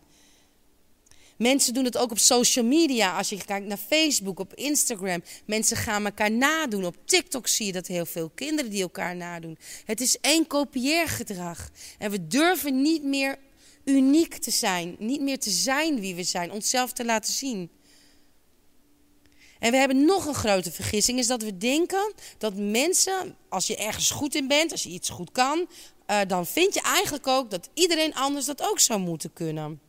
Mensen 1.38 1.74
doen 1.74 1.86
het 1.86 1.98
ook 1.98 2.12
op 2.12 2.20
social 2.20 2.66
media. 2.66 3.18
Als 3.18 3.30
je 3.30 3.46
kijkt 3.46 3.68
naar 3.68 3.78
Facebook, 3.78 4.40
op 4.40 4.54
Instagram. 4.54 5.24
Mensen 5.46 5.78
gaan 5.78 6.06
elkaar 6.06 6.32
nadoen. 6.32 6.86
Op 6.86 6.96
TikTok 7.06 7.48
zie 7.48 7.66
je 7.66 7.72
dat 7.72 7.88
heel 7.88 8.06
veel 8.06 8.32
kinderen 8.36 8.72
die 8.72 8.82
elkaar 8.82 9.16
nadoen. 9.16 9.58
Het 9.86 10.02
is 10.02 10.20
één 10.20 10.48
kopieergedrag. 10.48 11.70
En 11.98 12.12
we 12.12 12.28
durven 12.28 12.82
niet 12.82 13.04
meer 13.04 13.38
uniek 13.84 14.38
te 14.38 14.52
zijn. 14.52 14.96
Niet 15.00 15.22
meer 15.22 15.40
te 15.40 15.50
zijn 15.50 16.00
wie 16.00 16.16
we 16.16 16.24
zijn. 16.24 16.52
Onszelf 16.52 16.94
te 16.94 17.06
laten 17.06 17.34
zien. 17.34 17.70
En 19.60 19.72
we 19.72 19.78
hebben 19.78 20.06
nog 20.06 20.26
een 20.26 20.34
grote 20.34 20.72
vergissing, 20.72 21.20
is 21.20 21.28
dat 21.28 21.42
we 21.42 21.58
denken 21.58 22.14
dat 22.38 22.54
mensen, 22.56 23.36
als 23.50 23.68
je 23.68 23.76
ergens 23.76 24.12
goed 24.12 24.36
in 24.36 24.48
bent, 24.48 24.72
als 24.72 24.84
je 24.84 24.90
iets 24.90 25.10
goed 25.10 25.32
kan, 25.32 25.68
uh, 26.08 26.20
dan 26.28 26.46
vind 26.46 26.74
je 26.74 26.82
eigenlijk 26.82 27.28
ook 27.28 27.50
dat 27.50 27.70
iedereen 27.74 28.16
anders 28.16 28.46
dat 28.46 28.62
ook 28.62 28.80
zou 28.80 29.00
moeten 29.00 29.34
kunnen. 29.34 29.80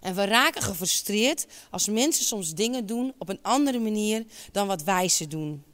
En 0.00 0.14
we 0.14 0.24
raken 0.24 0.62
gefrustreerd 0.62 1.46
als 1.70 1.88
mensen 1.88 2.24
soms 2.24 2.54
dingen 2.54 2.86
doen 2.86 3.14
op 3.18 3.28
een 3.28 3.42
andere 3.42 3.78
manier 3.78 4.24
dan 4.52 4.66
wat 4.66 4.82
wij 4.82 5.08
ze 5.08 5.26
doen. 5.26 5.64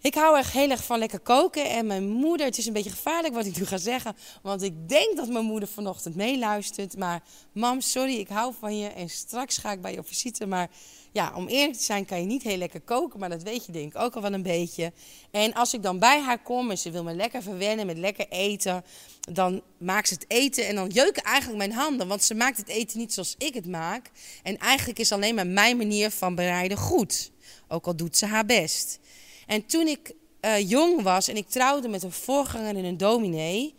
Ik 0.00 0.14
hou 0.14 0.38
echt 0.38 0.52
heel 0.52 0.70
erg 0.70 0.84
van 0.84 0.98
lekker 0.98 1.20
koken. 1.20 1.70
En 1.70 1.86
mijn 1.86 2.08
moeder, 2.08 2.46
het 2.46 2.58
is 2.58 2.66
een 2.66 2.72
beetje 2.72 2.90
gevaarlijk 2.90 3.34
wat 3.34 3.46
ik 3.46 3.58
nu 3.58 3.66
ga 3.66 3.76
zeggen. 3.76 4.16
Want 4.42 4.62
ik 4.62 4.88
denk 4.88 5.16
dat 5.16 5.28
mijn 5.28 5.44
moeder 5.44 5.68
vanochtend 5.68 6.14
meeluistert. 6.14 6.96
Maar 6.96 7.22
mam, 7.52 7.80
sorry, 7.80 8.14
ik 8.14 8.28
hou 8.28 8.54
van 8.58 8.78
je. 8.78 8.88
En 8.88 9.08
straks 9.08 9.56
ga 9.56 9.72
ik 9.72 9.80
bij 9.80 9.92
je 9.92 9.98
op 9.98 10.06
visite. 10.06 10.46
Maar 10.46 10.70
ja, 11.12 11.32
om 11.34 11.46
eerlijk 11.46 11.76
te 11.76 11.84
zijn 11.84 12.04
kan 12.04 12.20
je 12.20 12.26
niet 12.26 12.42
heel 12.42 12.56
lekker 12.56 12.80
koken. 12.80 13.18
Maar 13.18 13.28
dat 13.28 13.42
weet 13.42 13.66
je 13.66 13.72
denk 13.72 13.94
ik 13.94 14.00
ook 14.00 14.14
al 14.14 14.22
wel 14.22 14.32
een 14.32 14.42
beetje. 14.42 14.92
En 15.30 15.54
als 15.54 15.74
ik 15.74 15.82
dan 15.82 15.98
bij 15.98 16.20
haar 16.20 16.42
kom 16.42 16.70
en 16.70 16.78
ze 16.78 16.90
wil 16.90 17.02
me 17.02 17.14
lekker 17.14 17.42
verwennen 17.42 17.86
met 17.86 17.98
lekker 17.98 18.26
eten. 18.28 18.84
Dan 19.20 19.62
maakt 19.78 20.08
ze 20.08 20.14
het 20.14 20.24
eten 20.28 20.66
en 20.66 20.74
dan 20.74 20.88
jeuken 20.88 21.22
eigenlijk 21.22 21.58
mijn 21.58 21.72
handen. 21.72 22.08
Want 22.08 22.24
ze 22.24 22.34
maakt 22.34 22.56
het 22.56 22.68
eten 22.68 22.98
niet 22.98 23.12
zoals 23.12 23.34
ik 23.38 23.54
het 23.54 23.66
maak. 23.66 24.10
En 24.42 24.58
eigenlijk 24.58 24.98
is 24.98 25.12
alleen 25.12 25.34
maar 25.34 25.46
mijn 25.46 25.76
manier 25.76 26.10
van 26.10 26.34
bereiden 26.34 26.78
goed. 26.78 27.30
Ook 27.68 27.86
al 27.86 27.96
doet 27.96 28.16
ze 28.16 28.26
haar 28.26 28.46
best. 28.46 28.98
En 29.46 29.66
toen 29.66 29.86
ik 29.86 30.14
uh, 30.40 30.68
jong 30.68 31.02
was 31.02 31.28
en 31.28 31.36
ik 31.36 31.48
trouwde 31.48 31.88
met 31.88 32.02
een 32.02 32.12
voorganger 32.12 32.76
en 32.76 32.84
een 32.84 32.96
dominee, 32.96 33.74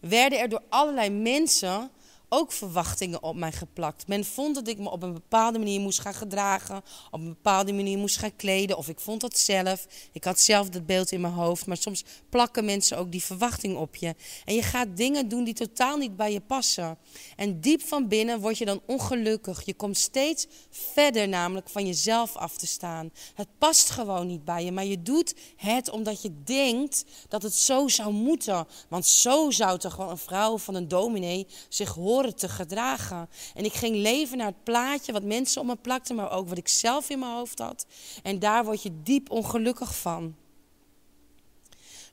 werden 0.00 0.38
er 0.38 0.48
door 0.48 0.62
allerlei 0.68 1.10
mensen 1.10 1.90
ook 2.28 2.52
verwachtingen 2.52 3.22
op 3.22 3.36
mij 3.36 3.52
geplakt. 3.52 4.06
Men 4.06 4.24
vond 4.24 4.54
dat 4.54 4.68
ik 4.68 4.78
me 4.78 4.90
op 4.90 5.02
een 5.02 5.12
bepaalde 5.12 5.58
manier 5.58 5.80
moest 5.80 6.00
gaan 6.00 6.14
gedragen, 6.14 6.82
op 7.10 7.20
een 7.20 7.28
bepaalde 7.28 7.72
manier 7.72 7.98
moest 7.98 8.16
gaan 8.16 8.36
kleden, 8.36 8.76
of 8.76 8.88
ik 8.88 9.00
vond 9.00 9.20
dat 9.20 9.38
zelf. 9.38 9.86
Ik 10.12 10.24
had 10.24 10.40
zelf 10.40 10.68
dat 10.68 10.86
beeld 10.86 11.12
in 11.12 11.20
mijn 11.20 11.32
hoofd, 11.32 11.66
maar 11.66 11.76
soms 11.76 12.04
plakken 12.28 12.64
mensen 12.64 12.98
ook 12.98 13.12
die 13.12 13.24
verwachting 13.24 13.76
op 13.76 13.96
je. 13.96 14.14
En 14.44 14.54
je 14.54 14.62
gaat 14.62 14.96
dingen 14.96 15.28
doen 15.28 15.44
die 15.44 15.54
totaal 15.54 15.96
niet 15.96 16.16
bij 16.16 16.32
je 16.32 16.40
passen. 16.40 16.98
En 17.36 17.60
diep 17.60 17.82
van 17.82 18.08
binnen 18.08 18.40
word 18.40 18.58
je 18.58 18.64
dan 18.64 18.80
ongelukkig. 18.86 19.64
Je 19.64 19.74
komt 19.74 19.96
steeds 19.96 20.46
verder 20.70 21.28
namelijk 21.28 21.68
van 21.68 21.86
jezelf 21.86 22.36
af 22.36 22.56
te 22.56 22.66
staan. 22.66 23.10
Het 23.34 23.48
past 23.58 23.90
gewoon 23.90 24.26
niet 24.26 24.44
bij 24.44 24.64
je, 24.64 24.72
maar 24.72 24.84
je 24.84 25.02
doet 25.02 25.34
het 25.56 25.90
omdat 25.90 26.22
je 26.22 26.42
denkt 26.44 27.04
dat 27.28 27.42
het 27.42 27.54
zo 27.54 27.88
zou 27.88 28.12
moeten. 28.12 28.66
Want 28.88 29.06
zo 29.06 29.50
zou 29.50 29.78
toch 29.78 29.92
gewoon 29.92 30.10
een 30.10 30.18
vrouw 30.18 30.58
van 30.58 30.74
een 30.74 30.88
dominee 30.88 31.46
zich 31.68 31.94
horen 31.94 32.13
te 32.22 32.48
gedragen. 32.48 33.28
En 33.54 33.64
ik 33.64 33.72
ging 33.72 33.96
leven 33.96 34.36
naar 34.36 34.46
het 34.46 34.64
plaatje 34.64 35.12
wat 35.12 35.22
mensen 35.22 35.60
om 35.60 35.66
me 35.66 35.76
plakten, 35.76 36.16
maar 36.16 36.30
ook 36.30 36.48
wat 36.48 36.58
ik 36.58 36.68
zelf 36.68 37.10
in 37.10 37.18
mijn 37.18 37.32
hoofd 37.32 37.58
had. 37.58 37.86
En 38.22 38.38
daar 38.38 38.64
word 38.64 38.82
je 38.82 39.02
diep 39.02 39.30
ongelukkig 39.30 39.96
van. 39.96 40.34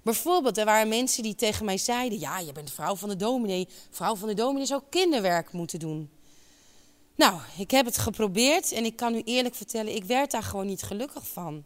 Bijvoorbeeld, 0.01 0.57
er 0.57 0.65
waren 0.65 0.87
mensen 0.87 1.23
die 1.23 1.35
tegen 1.35 1.65
mij 1.65 1.77
zeiden: 1.77 2.19
Ja, 2.19 2.39
je 2.39 2.51
bent 2.51 2.71
vrouw 2.71 2.95
van 2.95 3.09
de 3.09 3.15
dominee. 3.15 3.67
Vrouw 3.89 4.15
van 4.15 4.27
de 4.27 4.33
dominee 4.33 4.65
zou 4.65 4.81
kinderwerk 4.89 5.51
moeten 5.51 5.79
doen. 5.79 6.09
Nou, 7.15 7.39
ik 7.57 7.71
heb 7.71 7.85
het 7.85 7.97
geprobeerd 7.97 8.71
en 8.71 8.85
ik 8.85 8.95
kan 8.95 9.15
u 9.15 9.21
eerlijk 9.25 9.55
vertellen: 9.55 9.95
ik 9.95 10.03
werd 10.03 10.31
daar 10.31 10.43
gewoon 10.43 10.65
niet 10.65 10.83
gelukkig 10.83 11.27
van. 11.27 11.63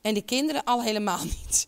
En 0.00 0.14
de 0.14 0.22
kinderen 0.22 0.64
al 0.64 0.82
helemaal 0.82 1.24
niet. 1.38 1.66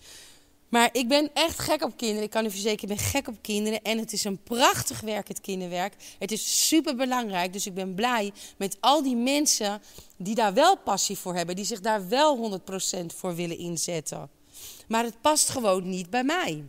Maar 0.75 0.88
ik 0.93 1.09
ben 1.09 1.31
echt 1.35 1.59
gek 1.59 1.83
op 1.83 1.97
kinderen. 1.97 2.23
Ik 2.23 2.31
kan 2.31 2.45
u 2.45 2.50
verzekeren, 2.50 2.90
ik 2.90 2.97
ben 2.97 3.07
gek 3.07 3.28
op 3.28 3.37
kinderen. 3.40 3.83
En 3.83 3.99
het 3.99 4.12
is 4.12 4.25
een 4.25 4.43
prachtig 4.43 5.00
werk, 5.00 5.28
het 5.28 5.40
kinderwerk. 5.40 5.95
Het 6.19 6.33
is 6.33 6.69
super 6.69 6.97
belangrijk. 6.97 7.52
Dus 7.52 7.66
ik 7.66 7.75
ben 7.75 7.95
blij 7.95 8.33
met 8.57 8.76
al 8.81 9.02
die 9.02 9.16
mensen 9.16 9.83
die 10.16 10.35
daar 10.35 10.54
wel 10.54 10.76
passie 10.76 11.19
voor 11.19 11.35
hebben. 11.35 11.57
Die 11.57 11.64
zich 11.64 11.81
daar 11.81 12.09
wel 12.09 12.61
100% 12.61 13.07
voor 13.16 13.35
willen 13.35 13.59
inzetten. 13.59 14.31
Maar 14.88 15.04
het 15.04 15.21
past 15.21 15.49
gewoon 15.49 15.88
niet 15.88 16.11
bij 16.11 16.25
mij. 16.25 16.64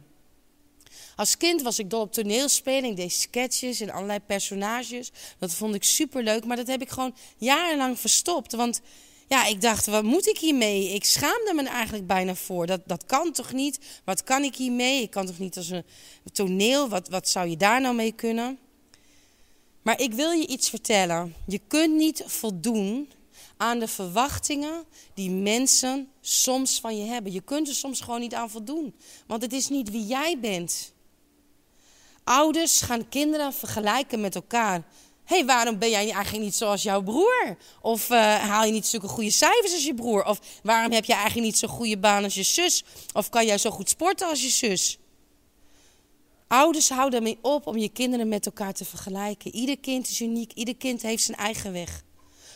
Als 1.16 1.38
kind 1.38 1.62
was 1.62 1.80
ik 1.80 1.90
dol 1.90 2.02
op 2.02 2.14
toneelspelen. 2.14 2.90
Ik 2.90 2.96
deed 2.96 3.14
sketches 3.14 3.80
en 3.80 3.90
allerlei 3.90 4.20
personages. 4.20 5.12
Dat 5.40 5.54
vond 5.54 5.76
ik 5.76 5.84
super 5.84 6.24
leuk. 6.24 6.46
Maar 6.46 6.58
dat 6.58 6.68
heb 6.68 6.82
ik 6.82 6.90
gewoon 6.90 7.16
jarenlang 7.38 8.00
verstopt. 8.00 8.54
Want 8.54 8.82
ja, 9.28 9.46
ik 9.46 9.62
dacht, 9.62 9.86
wat 9.86 10.04
moet 10.04 10.28
ik 10.28 10.38
hiermee? 10.38 10.94
Ik 10.94 11.06
schaamde 11.06 11.54
me 11.54 11.64
eigenlijk 11.64 12.08
bijna 12.08 12.36
voor. 12.36 12.66
Dat, 12.66 12.82
dat 12.86 13.06
kan 13.06 13.32
toch 13.32 13.54
niet? 13.54 13.80
Wat 14.04 14.24
kan 14.24 14.44
ik 14.44 14.56
hiermee? 14.56 15.02
Ik 15.02 15.10
kan 15.10 15.26
toch 15.26 15.40
niet 15.40 15.58
als 15.58 15.70
een 15.70 15.84
toneel? 16.32 16.90
Wat, 16.90 17.10
wat 17.10 17.30
zou 17.30 17.48
je 17.48 17.58
daar 17.58 17.82
nou 17.82 17.96
mee 17.96 18.12
kunnen? 18.12 18.60
Maar 19.82 20.00
ik 20.00 20.14
wil 20.14 20.32
je 20.32 20.48
iets 20.48 20.70
vertellen. 20.70 21.36
Je 21.48 21.62
kunt 21.68 21.96
niet 21.96 22.24
voldoen 22.26 23.12
aan 23.58 23.80
de 23.80 23.88
verwachtingen 23.88 24.86
die 25.14 25.30
mensen 25.30 26.10
soms 26.22 26.80
van 26.80 26.98
je 26.98 27.04
hebben. 27.04 27.32
Je 27.32 27.42
kunt 27.42 27.68
er 27.68 27.76
soms 27.76 28.02
gewoon 28.02 28.20
niet 28.20 28.34
aan 28.34 28.50
voldoen. 28.50 28.96
Want 29.28 29.42
het 29.42 29.54
is 29.54 29.70
niet 29.70 29.92
wie 29.92 30.06
jij 30.06 30.40
bent. 30.40 30.94
Ouders 32.24 32.82
gaan 32.82 33.10
kinderen 33.10 33.54
vergelijken 33.54 34.22
met 34.22 34.36
elkaar 34.36 34.84
hey, 35.26 35.46
waarom 35.46 35.80
ben 35.80 35.90
jij 35.90 36.12
eigenlijk 36.12 36.44
niet 36.44 36.56
zoals 36.56 36.84
jouw 36.84 37.02
broer? 37.02 37.58
Of 37.82 38.10
uh, 38.10 38.36
haal 38.36 38.66
je 38.66 38.72
niet 38.72 38.88
zulke 38.88 39.08
goede 39.08 39.32
cijfers 39.32 39.74
als 39.74 39.86
je 39.86 39.94
broer? 39.94 40.26
Of 40.26 40.40
waarom 40.64 40.92
heb 40.92 41.06
je 41.06 41.14
eigenlijk 41.14 41.46
niet 41.46 41.58
zo'n 41.58 41.70
goede 41.70 41.98
baan 41.98 42.24
als 42.24 42.34
je 42.34 42.44
zus? 42.44 42.84
Of 43.14 43.30
kan 43.30 43.46
jij 43.46 43.58
zo 43.58 43.70
goed 43.70 43.90
sporten 43.90 44.28
als 44.28 44.42
je 44.42 44.50
zus? 44.50 44.98
Ouders 46.48 46.90
houden 46.90 47.20
ermee 47.20 47.38
op 47.42 47.68
om 47.68 47.78
je 47.78 47.90
kinderen 47.90 48.28
met 48.28 48.46
elkaar 48.46 48.74
te 48.74 48.86
vergelijken. 48.86 49.56
Ieder 49.56 49.80
kind 49.80 50.10
is 50.10 50.22
uniek, 50.22 50.52
ieder 50.54 50.76
kind 50.76 51.02
heeft 51.02 51.24
zijn 51.24 51.38
eigen 51.38 51.72
weg. 51.72 52.04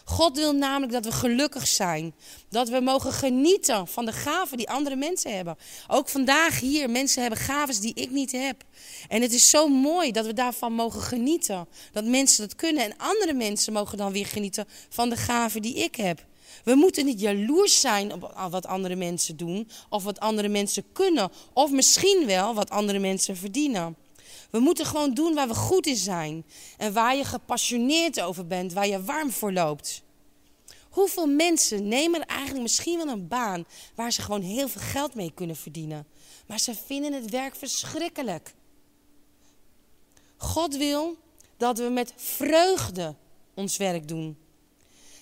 God 0.10 0.38
wil 0.38 0.54
namelijk 0.54 0.92
dat 0.92 1.06
we 1.06 1.12
gelukkig 1.12 1.68
zijn. 1.68 2.13
Dat 2.50 2.70
we 2.70 2.80
mogen 2.80 3.12
genieten 3.12 3.88
van 3.88 4.06
de 4.06 4.12
gaven 4.12 4.58
die 4.58 4.70
andere 4.70 4.96
mensen 4.96 5.36
hebben. 5.36 5.58
Ook 5.88 6.10
vandaag 6.10 6.60
hier, 6.60 6.89
mensen 6.89 7.22
hebben 7.22 7.39
gaven 7.39 7.82
die 7.82 7.94
ik 7.94 8.12
niet 8.12 8.32
heb. 8.32 8.63
En 9.08 9.22
het 9.22 9.34
is 9.34 9.50
zo 9.50 9.68
mooi 9.68 10.12
dat 10.12 10.25
we 10.25 10.34
daarvan 10.34 10.74
mogen 10.74 11.01
genieten. 11.01 11.68
Dat 11.92 12.06
mensen 12.06 12.48
dat 12.48 12.56
kunnen 12.56 12.84
en 12.84 12.98
andere 12.98 13.34
mensen 13.34 13.74
mogen 13.74 13.98
dan 13.98 14.12
weer 14.12 14.25
genieten 14.25 14.66
van 14.89 15.10
de 15.10 15.16
gaven 15.16 15.62
die 15.62 15.75
ik 15.75 15.96
heb. 15.96 16.25
We 16.63 16.75
moeten 16.75 17.06
niet 17.06 17.20
jaloers 17.20 17.80
zijn 17.80 18.13
op 18.13 18.50
wat 18.50 18.66
andere 18.66 18.96
mensen 18.96 19.38
doen, 19.38 19.70
of 19.89 20.04
wat 20.04 20.20
andere 20.20 20.48
mensen 20.48 20.84
kunnen, 20.94 21.32
of 21.54 21.72
misschien 21.72 22.25
wel 22.25 22.54
wat 22.54 22.70
andere 22.70 23.00
mensen 23.00 23.38
verdienen. 23.38 23.96
We 24.50 24.60
moeten 24.60 24.86
gewoon 24.86 25.13
doen 25.13 25.34
waar 25.34 25.48
we 25.48 25.56
goed 25.56 25.86
in 25.86 25.96
zijn. 25.96 26.46
En 26.77 26.94
waar 26.94 27.15
je 27.15 27.24
gepassioneerd 27.24 28.22
over 28.22 28.48
bent, 28.48 28.74
waar 28.74 28.88
je 28.88 29.03
warm 29.03 29.32
voor 29.32 29.53
loopt. 29.53 30.01
Hoeveel 30.89 31.27
mensen 31.27 31.88
nemen 31.88 32.25
eigenlijk 32.25 32.62
misschien 32.62 32.98
wel 32.98 33.08
een 33.08 33.27
baan 33.27 33.65
waar 33.96 34.12
ze 34.12 34.22
gewoon 34.22 34.41
heel 34.41 34.70
veel 34.70 34.82
geld 34.82 35.15
mee 35.15 35.32
kunnen 35.34 35.56
verdienen. 35.56 36.08
Maar 36.48 36.60
ze 36.60 36.75
vinden 36.75 37.13
het 37.13 37.29
werk 37.29 37.56
verschrikkelijk. 37.56 38.53
God 40.38 40.77
wil 40.77 41.18
dat 41.58 41.77
we 41.77 41.89
met 41.89 42.13
vreugde 42.15 43.15
ons 43.53 43.77
werk 43.77 44.08
doen. 44.08 44.38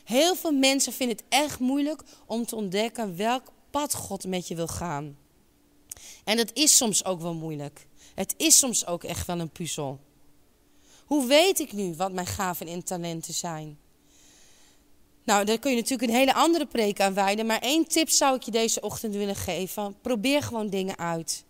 Heel 0.03 0.35
veel 0.35 0.51
mensen 0.51 0.93
vinden 0.93 1.17
het 1.17 1.25
echt 1.29 1.59
moeilijk 1.59 2.03
om 2.25 2.45
te 2.45 2.55
ontdekken 2.55 3.17
welk 3.17 3.51
pad 3.69 3.93
God 3.93 4.27
met 4.27 4.47
je 4.47 4.55
wil 4.55 4.67
gaan. 4.67 5.17
En 6.23 6.37
dat 6.37 6.51
is 6.53 6.77
soms 6.77 7.05
ook 7.05 7.21
wel 7.21 7.33
moeilijk. 7.33 7.87
Het 8.17 8.33
is 8.37 8.57
soms 8.57 8.85
ook 8.85 9.03
echt 9.03 9.27
wel 9.27 9.39
een 9.39 9.49
puzzel. 9.49 9.99
Hoe 11.05 11.27
weet 11.27 11.59
ik 11.59 11.71
nu 11.71 11.95
wat 11.95 12.11
mijn 12.11 12.27
gaven 12.27 12.67
en 12.67 12.83
talenten 12.83 13.33
zijn? 13.33 13.77
Nou, 15.23 15.45
daar 15.45 15.59
kun 15.59 15.71
je 15.71 15.77
natuurlijk 15.77 16.11
een 16.11 16.17
hele 16.17 16.33
andere 16.33 16.65
preek 16.65 16.99
aan 16.99 17.13
wijden. 17.13 17.45
Maar 17.45 17.59
één 17.59 17.87
tip 17.87 18.09
zou 18.09 18.35
ik 18.35 18.41
je 18.41 18.51
deze 18.51 18.81
ochtend 18.81 19.15
willen 19.15 19.35
geven. 19.35 19.95
Probeer 20.01 20.43
gewoon 20.43 20.69
dingen 20.69 20.97
uit. 20.97 21.45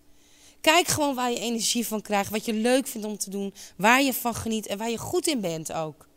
Kijk 0.62 0.88
gewoon 0.88 1.15
waar 1.15 1.31
je 1.31 1.39
energie 1.39 1.88
van 1.88 2.01
krijgt, 2.01 2.31
wat 2.31 2.45
je 2.45 2.53
leuk 2.53 2.88
vindt 2.88 3.07
om 3.07 3.17
te 3.17 3.29
doen, 3.29 3.53
waar 3.77 4.01
je 4.01 4.13
van 4.13 4.36
geniet 4.36 4.67
en 4.67 4.77
waar 4.77 4.89
je 4.89 4.97
goed 4.97 5.27
in 5.27 5.41
bent 5.41 5.74
ook. 5.74 6.07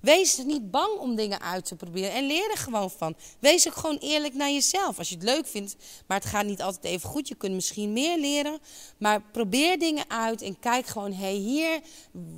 Wees 0.00 0.36
niet 0.36 0.70
bang 0.70 0.98
om 0.98 1.14
dingen 1.14 1.40
uit 1.40 1.64
te 1.64 1.76
proberen 1.76 2.12
en 2.12 2.26
leer 2.26 2.50
er 2.50 2.56
gewoon 2.56 2.90
van. 2.90 3.14
Wees 3.38 3.68
ook 3.68 3.76
gewoon 3.76 3.96
eerlijk 3.96 4.34
naar 4.34 4.50
jezelf. 4.50 4.98
Als 4.98 5.08
je 5.08 5.14
het 5.14 5.24
leuk 5.24 5.46
vindt, 5.46 5.76
maar 6.06 6.18
het 6.18 6.26
gaat 6.26 6.44
niet 6.44 6.62
altijd 6.62 6.84
even 6.84 7.08
goed. 7.08 7.28
Je 7.28 7.34
kunt 7.34 7.54
misschien 7.54 7.92
meer 7.92 8.18
leren. 8.18 8.58
Maar 8.98 9.22
probeer 9.32 9.78
dingen 9.78 10.04
uit 10.10 10.42
en 10.42 10.58
kijk 10.58 10.86
gewoon: 10.86 11.12
hé, 11.12 11.24
hey, 11.24 11.34
hier 11.34 11.80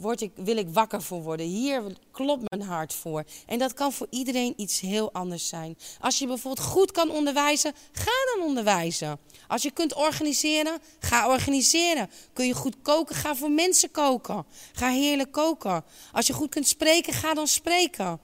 word 0.01 0.21
ik, 0.21 0.33
wil 0.35 0.57
ik 0.57 0.69
wakker 0.69 1.03
voor 1.03 1.23
worden. 1.23 1.47
Hier 1.47 1.83
klopt 2.11 2.51
mijn 2.51 2.69
hart 2.69 2.95
voor. 2.95 3.25
En 3.47 3.59
dat 3.59 3.75
kan 3.75 3.93
voor 3.93 4.07
iedereen 4.11 4.55
iets 4.57 4.81
heel 4.81 5.13
anders 5.13 5.49
zijn. 5.49 5.79
Als 6.01 6.19
je 6.19 6.27
bijvoorbeeld 6.27 6.67
goed 6.67 6.93
kan 6.93 7.11
onderwijzen, 7.11 7.73
ga 7.93 8.35
dan 8.35 8.47
onderwijzen. 8.47 9.19
Als 9.49 9.63
je 9.63 9.71
kunt 9.71 9.95
organiseren, 9.95 10.79
ga 10.99 11.29
organiseren. 11.29 12.11
Kun 12.33 12.47
je 12.47 12.55
goed 12.55 12.77
koken, 12.83 13.17
ga 13.17 13.37
voor 13.37 13.51
mensen 13.51 13.91
koken. 13.91 14.45
Ga 14.73 14.89
heerlijk 14.89 15.33
koken. 15.33 15.85
Als 16.13 16.27
je 16.27 16.33
goed 16.33 16.51
kunt 16.51 16.69
spreken, 16.69 17.13
ga 17.13 17.35
dan 17.35 17.49
spreken. 17.53 18.21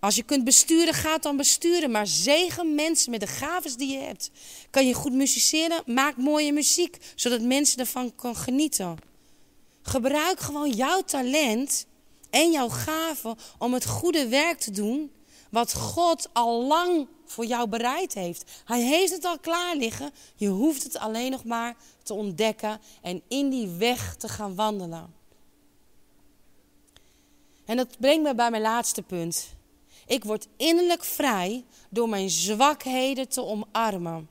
Als 0.00 0.16
je 0.16 0.22
kunt 0.22 0.44
besturen, 0.44 0.94
ga 0.94 1.18
dan 1.18 1.36
besturen. 1.36 1.90
Maar 1.90 2.06
zegen 2.06 2.74
mensen 2.74 3.10
met 3.10 3.20
de 3.20 3.26
gaves 3.26 3.76
die 3.76 3.92
je 3.92 3.98
hebt. 3.98 4.30
Kan 4.70 4.86
je 4.86 4.94
goed 4.94 5.12
musiceren? 5.12 5.82
Maak 5.86 6.16
mooie 6.16 6.52
muziek, 6.52 6.96
zodat 7.14 7.40
mensen 7.40 7.78
ervan 7.78 8.14
kunnen 8.14 8.38
genieten. 8.38 8.96
Gebruik 9.82 10.40
gewoon 10.40 10.70
jouw 10.70 11.02
talent 11.02 11.86
en 12.30 12.50
jouw 12.50 12.68
gaven 12.68 13.36
om 13.58 13.74
het 13.74 13.86
goede 13.86 14.28
werk 14.28 14.58
te 14.58 14.70
doen. 14.70 15.12
Wat 15.50 15.74
God 15.74 16.28
al 16.32 16.66
lang 16.66 17.08
voor 17.26 17.44
jou 17.44 17.68
bereid 17.68 18.14
heeft. 18.14 18.50
Hij 18.64 18.80
heeft 18.80 19.12
het 19.12 19.24
al 19.24 19.38
klaar 19.38 19.76
liggen. 19.76 20.10
Je 20.36 20.48
hoeft 20.48 20.82
het 20.82 20.98
alleen 20.98 21.30
nog 21.30 21.44
maar 21.44 21.76
te 22.02 22.14
ontdekken 22.14 22.80
en 23.02 23.22
in 23.28 23.50
die 23.50 23.68
weg 23.68 24.16
te 24.16 24.28
gaan 24.28 24.54
wandelen. 24.54 25.21
En 27.64 27.76
dat 27.76 27.98
brengt 27.98 28.22
me 28.22 28.34
bij 28.34 28.50
mijn 28.50 28.62
laatste 28.62 29.02
punt. 29.02 29.54
Ik 30.06 30.24
word 30.24 30.48
innerlijk 30.56 31.04
vrij 31.04 31.64
door 31.88 32.08
mijn 32.08 32.30
zwakheden 32.30 33.28
te 33.28 33.44
omarmen. 33.44 34.28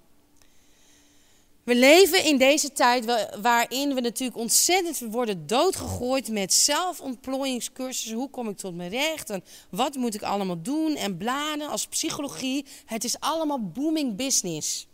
We 1.63 1.75
leven 1.75 2.23
in 2.25 2.37
deze 2.37 2.71
tijd 2.71 3.05
waarin 3.41 3.93
we 3.93 4.01
natuurlijk 4.01 4.37
ontzettend 4.37 4.99
worden 4.99 5.47
doodgegooid 5.47 6.29
met 6.29 6.53
zelfontplooiingscursussen. 6.53 8.17
Hoe 8.17 8.29
kom 8.29 8.49
ik 8.49 8.57
tot 8.57 8.75
mijn 8.75 8.89
recht? 8.89 9.29
En 9.29 9.43
wat 9.69 9.95
moet 9.95 10.13
ik 10.13 10.21
allemaal 10.21 10.61
doen? 10.61 10.95
En 10.95 11.17
bladen 11.17 11.69
als 11.69 11.87
psychologie. 11.87 12.65
Het 12.85 13.03
is 13.03 13.19
allemaal 13.19 13.59
booming 13.59 14.15
business. 14.15 14.87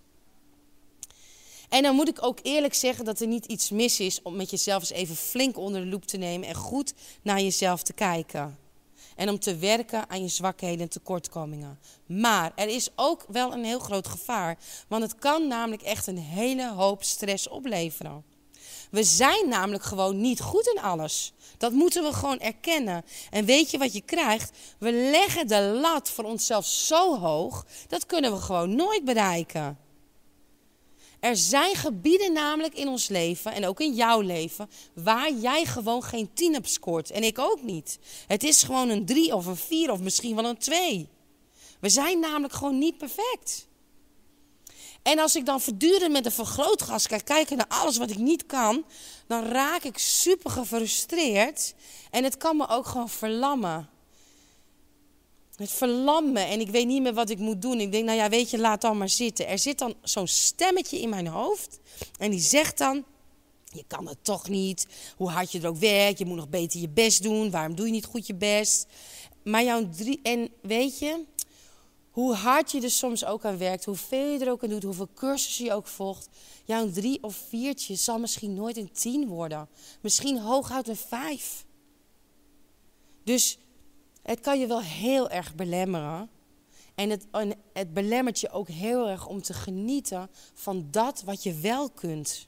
En 1.69 1.83
dan 1.83 1.95
moet 1.95 2.07
ik 2.07 2.25
ook 2.25 2.39
eerlijk 2.41 2.73
zeggen 2.73 3.05
dat 3.05 3.19
er 3.19 3.27
niet 3.27 3.45
iets 3.45 3.69
mis 3.69 3.99
is 3.99 4.21
om 4.21 4.35
met 4.35 4.49
jezelf 4.49 4.81
eens 4.81 4.91
even 4.91 5.15
flink 5.15 5.57
onder 5.57 5.81
de 5.81 5.87
loep 5.87 6.05
te 6.05 6.17
nemen 6.17 6.47
en 6.47 6.55
goed 6.55 6.93
naar 7.21 7.41
jezelf 7.41 7.83
te 7.83 7.93
kijken. 7.93 8.57
En 9.15 9.29
om 9.29 9.39
te 9.39 9.55
werken 9.55 10.09
aan 10.09 10.21
je 10.21 10.27
zwakheden 10.27 10.79
en 10.79 10.89
tekortkomingen. 10.89 11.79
Maar 12.05 12.51
er 12.55 12.67
is 12.67 12.89
ook 12.95 13.25
wel 13.27 13.53
een 13.53 13.63
heel 13.63 13.79
groot 13.79 14.07
gevaar. 14.07 14.57
Want 14.87 15.03
het 15.03 15.15
kan 15.15 15.47
namelijk 15.47 15.81
echt 15.81 16.07
een 16.07 16.17
hele 16.17 16.71
hoop 16.71 17.03
stress 17.03 17.47
opleveren. 17.47 18.23
We 18.91 19.03
zijn 19.03 19.49
namelijk 19.49 19.83
gewoon 19.83 20.21
niet 20.21 20.41
goed 20.41 20.67
in 20.67 20.81
alles. 20.81 21.33
Dat 21.57 21.71
moeten 21.71 22.03
we 22.03 22.13
gewoon 22.13 22.39
erkennen. 22.39 23.05
En 23.29 23.45
weet 23.45 23.71
je 23.71 23.77
wat 23.77 23.93
je 23.93 24.01
krijgt? 24.01 24.51
We 24.77 24.91
leggen 24.91 25.47
de 25.47 25.61
lat 25.61 26.09
voor 26.09 26.23
onszelf 26.23 26.65
zo 26.65 27.19
hoog, 27.19 27.65
dat 27.87 28.05
kunnen 28.05 28.31
we 28.31 28.39
gewoon 28.39 28.75
nooit 28.75 29.05
bereiken. 29.05 29.77
Er 31.27 31.37
zijn 31.37 31.75
gebieden 31.75 32.33
namelijk 32.33 32.73
in 32.73 32.87
ons 32.87 33.07
leven 33.07 33.53
en 33.53 33.65
ook 33.65 33.79
in 33.79 33.93
jouw 33.93 34.21
leven 34.21 34.69
waar 34.93 35.33
jij 35.33 35.65
gewoon 35.65 36.03
geen 36.03 36.33
10 36.33 36.53
hebt 36.53 36.69
scoort. 36.69 37.11
En 37.11 37.23
ik 37.23 37.39
ook 37.39 37.61
niet. 37.61 37.99
Het 38.27 38.43
is 38.43 38.63
gewoon 38.63 38.89
een 38.89 39.05
3 39.05 39.35
of 39.35 39.45
een 39.45 39.55
4 39.55 39.91
of 39.91 39.99
misschien 39.99 40.35
wel 40.35 40.45
een 40.45 40.57
2. 40.57 41.09
We 41.79 41.89
zijn 41.89 42.19
namelijk 42.19 42.53
gewoon 42.53 42.77
niet 42.77 42.97
perfect. 42.97 43.67
En 45.01 45.19
als 45.19 45.35
ik 45.35 45.45
dan 45.45 45.61
voortdurend 45.61 46.11
met 46.11 46.25
een 46.25 46.31
vergrootglas 46.31 47.05
ga 47.05 47.17
kijken 47.17 47.57
naar 47.57 47.67
alles 47.67 47.97
wat 47.97 48.09
ik 48.09 48.17
niet 48.17 48.45
kan, 48.45 48.85
dan 49.27 49.43
raak 49.43 49.83
ik 49.83 49.97
super 49.97 50.51
gefrustreerd. 50.51 51.73
En 52.11 52.23
het 52.23 52.37
kan 52.37 52.57
me 52.57 52.67
ook 52.67 52.85
gewoon 52.85 53.09
verlammen. 53.09 53.89
Het 55.57 55.71
verlamt 55.71 56.33
me 56.33 56.39
en 56.39 56.59
ik 56.59 56.69
weet 56.69 56.87
niet 56.87 57.01
meer 57.01 57.13
wat 57.13 57.29
ik 57.29 57.37
moet 57.37 57.61
doen. 57.61 57.79
Ik 57.79 57.91
denk, 57.91 58.05
nou 58.05 58.17
ja, 58.17 58.29
weet 58.29 58.49
je, 58.49 58.57
laat 58.57 58.81
dan 58.81 58.97
maar 58.97 59.09
zitten. 59.09 59.47
Er 59.47 59.59
zit 59.59 59.77
dan 59.77 59.95
zo'n 60.01 60.27
stemmetje 60.27 60.99
in 60.99 61.09
mijn 61.09 61.27
hoofd 61.27 61.79
en 62.17 62.31
die 62.31 62.39
zegt 62.39 62.77
dan, 62.77 63.05
je 63.65 63.83
kan 63.87 64.07
het 64.07 64.17
toch 64.21 64.49
niet. 64.49 64.87
Hoe 65.15 65.29
hard 65.29 65.51
je 65.51 65.59
er 65.59 65.67
ook 65.67 65.77
werkt, 65.77 66.19
je 66.19 66.25
moet 66.25 66.37
nog 66.37 66.49
beter 66.49 66.79
je 66.79 66.89
best 66.89 67.23
doen. 67.23 67.51
Waarom 67.51 67.75
doe 67.75 67.85
je 67.85 67.91
niet 67.91 68.05
goed 68.05 68.27
je 68.27 68.35
best? 68.35 68.87
Maar 69.43 69.63
jouw 69.63 69.89
drie, 69.89 70.19
en 70.23 70.49
weet 70.61 70.99
je, 70.99 71.25
hoe 72.11 72.33
hard 72.33 72.71
je 72.71 72.81
er 72.81 72.91
soms 72.91 73.25
ook 73.25 73.45
aan 73.45 73.57
werkt, 73.57 73.85
hoeveel 73.85 74.31
je 74.31 74.39
er 74.39 74.51
ook 74.51 74.63
aan 74.63 74.69
doet, 74.69 74.83
hoeveel 74.83 75.09
cursussen 75.15 75.65
je 75.65 75.73
ook 75.73 75.87
volgt, 75.87 76.29
jouw 76.65 76.91
drie 76.91 77.23
of 77.23 77.43
viertje 77.49 77.95
zal 77.95 78.19
misschien 78.19 78.53
nooit 78.53 78.77
een 78.77 78.91
tien 78.91 79.27
worden. 79.27 79.69
Misschien 80.01 80.39
hooguit 80.39 80.87
een 80.87 80.95
vijf. 80.95 81.65
Dus 83.23 83.57
het 84.27 84.39
kan 84.39 84.59
je 84.59 84.67
wel 84.67 84.81
heel 84.81 85.29
erg 85.29 85.55
belemmeren. 85.55 86.29
En 86.95 87.09
het, 87.09 87.25
het 87.73 87.93
belemmert 87.93 88.39
je 88.39 88.49
ook 88.49 88.67
heel 88.67 89.07
erg 89.07 89.27
om 89.27 89.41
te 89.41 89.53
genieten 89.53 90.29
van 90.53 90.87
dat 90.91 91.21
wat 91.25 91.43
je 91.43 91.53
wel 91.53 91.89
kunt. 91.89 92.47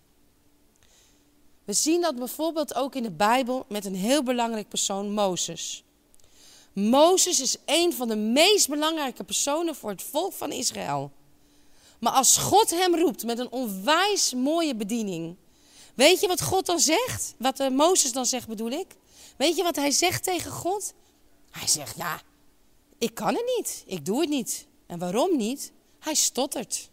We 1.64 1.74
zien 1.74 2.02
dat 2.02 2.16
bijvoorbeeld 2.16 2.76
ook 2.76 2.96
in 2.96 3.04
de 3.04 3.12
Bijbel 3.12 3.66
met 3.70 3.86
een 3.86 3.96
heel 3.96 4.24
belangrijk 4.24 4.68
persoon, 4.68 5.12
Mozes. 5.12 5.84
Mozes 6.74 7.42
is 7.42 7.58
een 7.66 7.94
van 7.94 8.08
de 8.08 8.16
meest 8.16 8.70
belangrijke 8.70 9.24
personen 9.24 9.76
voor 9.76 9.90
het 9.90 10.04
volk 10.04 10.34
van 10.34 10.52
Israël. 10.52 11.12
Maar 12.00 12.14
als 12.14 12.38
God 12.38 12.70
hem 12.70 12.96
roept 12.96 13.26
met 13.26 13.40
een 13.40 13.52
onwijs 13.52 14.34
mooie 14.34 14.76
bediening, 14.76 15.36
weet 15.96 16.20
je 16.20 16.28
wat 16.28 16.42
God 16.42 16.66
dan 16.66 16.80
zegt? 16.80 17.34
Wat 17.38 17.60
uh, 17.60 17.70
Mozes 17.70 18.12
dan 18.12 18.26
zegt 18.26 18.48
bedoel 18.48 18.72
ik? 18.72 18.88
Weet 19.38 19.56
je 19.56 19.64
wat 19.64 19.76
hij 19.76 19.92
zegt 19.92 20.24
tegen 20.24 20.52
God? 20.52 20.94
Hij 21.52 21.68
zegt, 21.68 21.98
ja, 21.98 22.22
ik 22.98 23.14
kan 23.14 23.36
het 23.36 23.54
niet. 23.58 23.84
Ik 23.86 24.06
doe 24.06 24.20
het 24.20 24.30
niet. 24.30 24.68
En 24.88 25.00
waarom 25.00 25.38
niet? 25.38 25.72
Hij 26.00 26.14
stottert. 26.14 26.90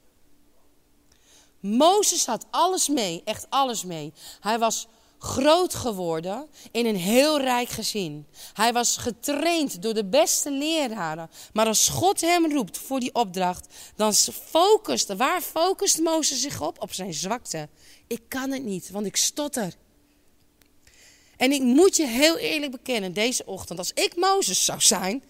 Mozes 1.60 2.26
had 2.26 2.46
alles 2.50 2.88
mee, 2.88 3.22
echt 3.24 3.46
alles 3.48 3.84
mee. 3.84 4.12
Hij 4.40 4.58
was 4.58 4.86
groot 5.18 5.74
geworden 5.74 6.48
in 6.70 6.86
een 6.86 6.96
heel 6.96 7.40
rijk 7.40 7.68
gezin. 7.68 8.26
Hij 8.52 8.72
was 8.72 8.96
getraind 8.96 9.82
door 9.82 9.94
de 9.94 10.04
beste 10.04 10.50
leraren. 10.50 11.30
Maar 11.52 11.66
als 11.66 11.88
God 11.88 12.20
hem 12.20 12.52
roept 12.52 12.78
voor 12.78 13.00
die 13.00 13.14
opdracht, 13.14 13.74
dan 13.96 14.14
focust, 14.14 15.16
waar 15.16 15.40
focust 15.40 16.00
Mozes 16.00 16.40
zich 16.40 16.60
op? 16.60 16.82
Op 16.82 16.92
zijn 16.92 17.14
zwakte. 17.14 17.68
Ik 18.06 18.22
kan 18.28 18.50
het 18.50 18.64
niet, 18.64 18.90
want 18.90 19.06
ik 19.06 19.16
stotter. 19.16 19.74
En 21.36 21.52
ik 21.52 21.62
moet 21.62 21.96
je 21.96 22.06
heel 22.06 22.36
eerlijk 22.36 22.72
bekennen, 22.72 23.12
deze 23.12 23.46
ochtend, 23.46 23.78
als 23.78 23.92
ik 23.92 24.16
Mozes 24.16 24.64
zou 24.64 24.80
zijn, 24.80 25.22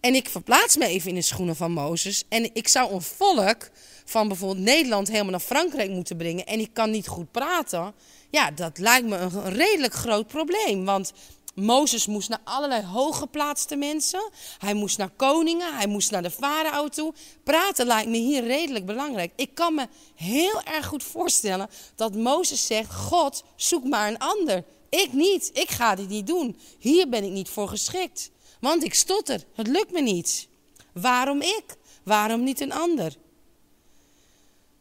en 0.00 0.14
ik 0.14 0.28
verplaats 0.28 0.76
me 0.76 0.86
even 0.86 1.08
in 1.08 1.14
de 1.14 1.22
schoenen 1.22 1.56
van 1.56 1.72
Mozes, 1.72 2.24
en 2.28 2.50
ik 2.54 2.68
zou 2.68 2.92
een 2.92 3.02
volk 3.02 3.70
van 4.04 4.28
bijvoorbeeld 4.28 4.64
Nederland 4.64 5.08
helemaal 5.08 5.30
naar 5.30 5.40
Frankrijk 5.40 5.90
moeten 5.90 6.16
brengen, 6.16 6.46
en 6.46 6.60
ik 6.60 6.70
kan 6.72 6.90
niet 6.90 7.08
goed 7.08 7.30
praten, 7.30 7.94
ja, 8.30 8.50
dat 8.50 8.78
lijkt 8.78 9.06
me 9.06 9.16
een 9.16 9.52
redelijk 9.52 9.94
groot 9.94 10.26
probleem. 10.26 10.84
Want 10.84 11.12
Mozes 11.54 12.06
moest 12.06 12.28
naar 12.28 12.40
allerlei 12.44 12.84
hooggeplaatste 12.84 13.76
mensen. 13.76 14.30
Hij 14.58 14.74
moest 14.74 14.98
naar 14.98 15.10
koningen, 15.16 15.76
hij 15.76 15.86
moest 15.86 16.10
naar 16.10 16.22
de 16.22 16.30
farao 16.30 16.88
toe. 16.88 17.14
Praten 17.44 17.86
lijkt 17.86 18.08
me 18.08 18.16
hier 18.16 18.44
redelijk 18.44 18.86
belangrijk. 18.86 19.32
Ik 19.36 19.54
kan 19.54 19.74
me 19.74 19.88
heel 20.14 20.62
erg 20.62 20.86
goed 20.86 21.04
voorstellen 21.04 21.68
dat 21.94 22.14
Mozes 22.14 22.66
zegt: 22.66 22.94
God, 22.94 23.44
zoek 23.56 23.84
maar 23.84 24.08
een 24.08 24.18
ander. 24.18 24.64
Ik 24.90 25.12
niet, 25.12 25.50
ik 25.52 25.70
ga 25.70 25.94
dit 25.94 26.08
niet 26.08 26.26
doen. 26.26 26.56
Hier 26.78 27.08
ben 27.08 27.24
ik 27.24 27.30
niet 27.30 27.48
voor 27.48 27.68
geschikt. 27.68 28.30
Want 28.60 28.84
ik 28.84 28.94
stotter, 28.94 29.44
het 29.54 29.66
lukt 29.66 29.92
me 29.92 30.00
niet. 30.00 30.48
Waarom 30.92 31.40
ik? 31.40 31.76
Waarom 32.02 32.42
niet 32.42 32.60
een 32.60 32.72
ander? 32.72 33.16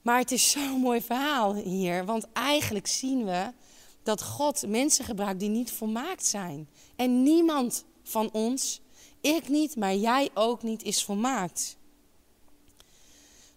Maar 0.02 0.20
het 0.20 0.32
is 0.32 0.52
zo'n 0.52 0.80
mooi 0.80 1.02
verhaal 1.02 1.56
hier, 1.56 2.06
want 2.06 2.28
eigenlijk 2.34 2.88
zien 2.88 3.26
we 3.26 3.52
dat 4.04 4.24
God 4.24 4.68
mensen 4.68 5.06
gebruikt 5.06 5.40
die 5.40 5.50
niet 5.50 5.72
volmaakt 5.72 6.26
zijn. 6.26 6.70
En 6.96 7.24
niemand 7.24 7.86
van 8.04 8.30
ons, 8.32 8.82
ik 9.22 9.50
niet, 9.50 9.76
maar 9.76 9.96
jij 9.96 10.30
ook 10.34 10.64
niet, 10.64 10.84
is 10.84 11.04
volmaakt. 11.04 11.78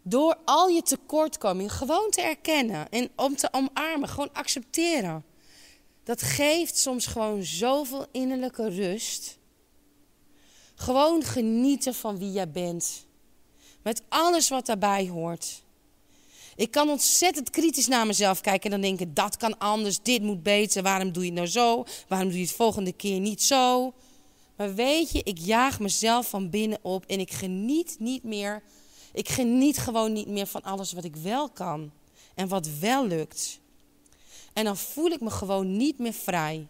Door 0.02 0.36
al 0.44 0.68
je 0.68 0.82
tekortkomingen 0.82 1.70
gewoon 1.70 2.10
te 2.10 2.20
erkennen 2.20 2.88
en 2.88 3.10
om 3.16 3.36
te 3.36 3.48
omarmen, 3.52 4.08
gewoon 4.08 4.32
accepteren. 4.32 5.24
Dat 6.04 6.22
geeft 6.22 6.76
soms 6.76 7.06
gewoon 7.06 7.42
zoveel 7.42 8.06
innerlijke 8.12 8.68
rust. 8.68 9.38
Gewoon 10.74 11.22
genieten 11.22 11.94
van 11.94 12.18
wie 12.18 12.32
jij 12.32 12.50
bent. 12.50 13.06
Met 13.82 14.02
alles 14.08 14.48
wat 14.48 14.66
daarbij 14.66 15.08
hoort. 15.08 15.62
Ik 16.56 16.70
kan 16.70 16.88
ontzettend 16.88 17.50
kritisch 17.50 17.86
naar 17.86 18.06
mezelf 18.06 18.40
kijken 18.40 18.64
en 18.64 18.80
dan 18.80 18.88
denken: 18.88 19.14
dat 19.14 19.36
kan 19.36 19.58
anders, 19.58 20.02
dit 20.02 20.22
moet 20.22 20.42
beter. 20.42 20.82
Waarom 20.82 21.12
doe 21.12 21.22
je 21.22 21.28
het 21.28 21.38
nou 21.38 21.48
zo? 21.48 21.84
Waarom 22.08 22.28
doe 22.28 22.38
je 22.38 22.44
het 22.44 22.54
volgende 22.54 22.92
keer 22.92 23.20
niet 23.20 23.42
zo? 23.42 23.92
Maar 24.56 24.74
weet 24.74 25.12
je, 25.12 25.22
ik 25.22 25.38
jaag 25.38 25.80
mezelf 25.80 26.28
van 26.28 26.50
binnen 26.50 26.78
op 26.82 27.06
en 27.06 27.20
ik 27.20 27.32
geniet 27.32 27.96
niet 27.98 28.22
meer. 28.24 28.62
Ik 29.12 29.28
geniet 29.28 29.78
gewoon 29.78 30.12
niet 30.12 30.28
meer 30.28 30.46
van 30.46 30.62
alles 30.62 30.92
wat 30.92 31.04
ik 31.04 31.16
wel 31.16 31.50
kan 31.50 31.92
en 32.34 32.48
wat 32.48 32.68
wel 32.80 33.06
lukt. 33.06 33.60
En 34.52 34.64
dan 34.64 34.76
voel 34.76 35.10
ik 35.10 35.20
me 35.20 35.30
gewoon 35.30 35.76
niet 35.76 35.98
meer 35.98 36.12
vrij. 36.12 36.66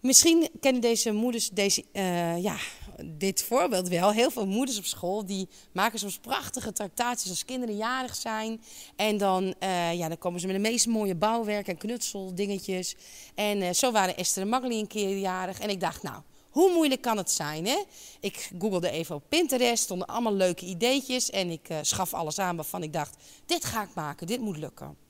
Misschien 0.00 0.48
kennen 0.60 0.82
deze 0.82 1.12
moeders 1.12 1.50
deze, 1.50 1.84
uh, 1.92 2.42
ja, 2.42 2.56
dit 3.04 3.42
voorbeeld 3.42 3.88
wel. 3.88 4.12
Heel 4.12 4.30
veel 4.30 4.46
moeders 4.46 4.78
op 4.78 4.84
school 4.84 5.26
die 5.26 5.48
maken 5.72 5.98
soms 5.98 6.18
prachtige 6.18 6.72
tractaties 6.72 7.30
als 7.30 7.44
kinderen 7.44 7.76
jarig 7.76 8.14
zijn. 8.14 8.62
En 8.96 9.16
dan, 9.16 9.54
uh, 9.62 9.94
ja, 9.94 10.08
dan 10.08 10.18
komen 10.18 10.40
ze 10.40 10.46
met 10.46 10.56
de 10.56 10.62
meest 10.62 10.86
mooie 10.86 11.14
bouwwerk 11.14 11.68
en 11.68 11.76
knutseldingetjes. 11.76 12.96
En 13.34 13.60
uh, 13.60 13.70
zo 13.72 13.92
waren 13.92 14.16
Esther 14.16 14.42
en 14.42 14.48
Magali 14.48 14.80
een 14.80 14.86
keer 14.86 15.18
jarig. 15.18 15.60
En 15.60 15.70
ik 15.70 15.80
dacht, 15.80 16.02
nou, 16.02 16.22
hoe 16.50 16.72
moeilijk 16.72 17.00
kan 17.00 17.16
het 17.16 17.30
zijn? 17.30 17.66
Hè? 17.66 17.82
Ik 18.20 18.50
googelde 18.58 18.90
even 18.90 19.14
op 19.14 19.22
Pinterest, 19.28 19.82
stonden 19.82 20.06
allemaal 20.06 20.34
leuke 20.34 20.64
ideetjes. 20.64 21.30
En 21.30 21.50
ik 21.50 21.68
schaf 21.82 22.14
alles 22.14 22.38
aan 22.38 22.56
waarvan 22.56 22.82
ik 22.82 22.92
dacht, 22.92 23.16
dit 23.46 23.64
ga 23.64 23.82
ik 23.82 23.94
maken, 23.94 24.26
dit 24.26 24.40
moet 24.40 24.56
lukken. 24.56 25.05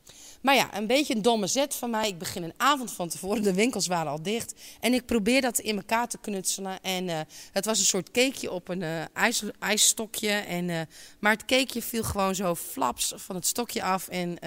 Maar 0.47 0.55
ja, 0.55 0.77
een 0.77 0.87
beetje 0.87 1.15
een 1.15 1.23
domme 1.23 1.47
zet 1.47 1.75
van 1.75 1.91
mij. 1.91 2.09
Ik 2.09 2.19
begin 2.19 2.43
een 2.43 2.55
avond 2.57 2.93
van 2.93 3.09
tevoren, 3.09 3.43
de 3.43 3.55
winkels 3.55 3.87
waren 3.87 4.11
al 4.11 4.23
dicht. 4.23 4.55
En 4.81 4.95
ik 4.95 5.07
probeer 5.07 5.41
dat 5.41 5.59
in 5.59 5.77
elkaar 5.77 6.09
te 6.09 6.19
knutselen. 6.19 6.83
En 6.83 7.09
uh, 7.09 7.21
het 7.53 7.65
was 7.65 7.79
een 7.79 7.85
soort 7.85 8.11
cakeje 8.11 8.51
op 8.51 8.69
een 8.69 8.81
uh, 8.81 9.03
ijs, 9.13 9.43
ijsstokje. 9.59 10.31
En, 10.31 10.69
uh, 10.69 10.81
maar 11.21 11.33
het 11.33 11.45
cakeje 11.45 11.83
viel 11.83 12.03
gewoon 12.03 12.35
zo 12.35 12.55
flaps 12.55 13.13
van 13.17 13.35
het 13.35 13.47
stokje 13.47 13.83
af. 13.83 14.09
En 14.09 14.39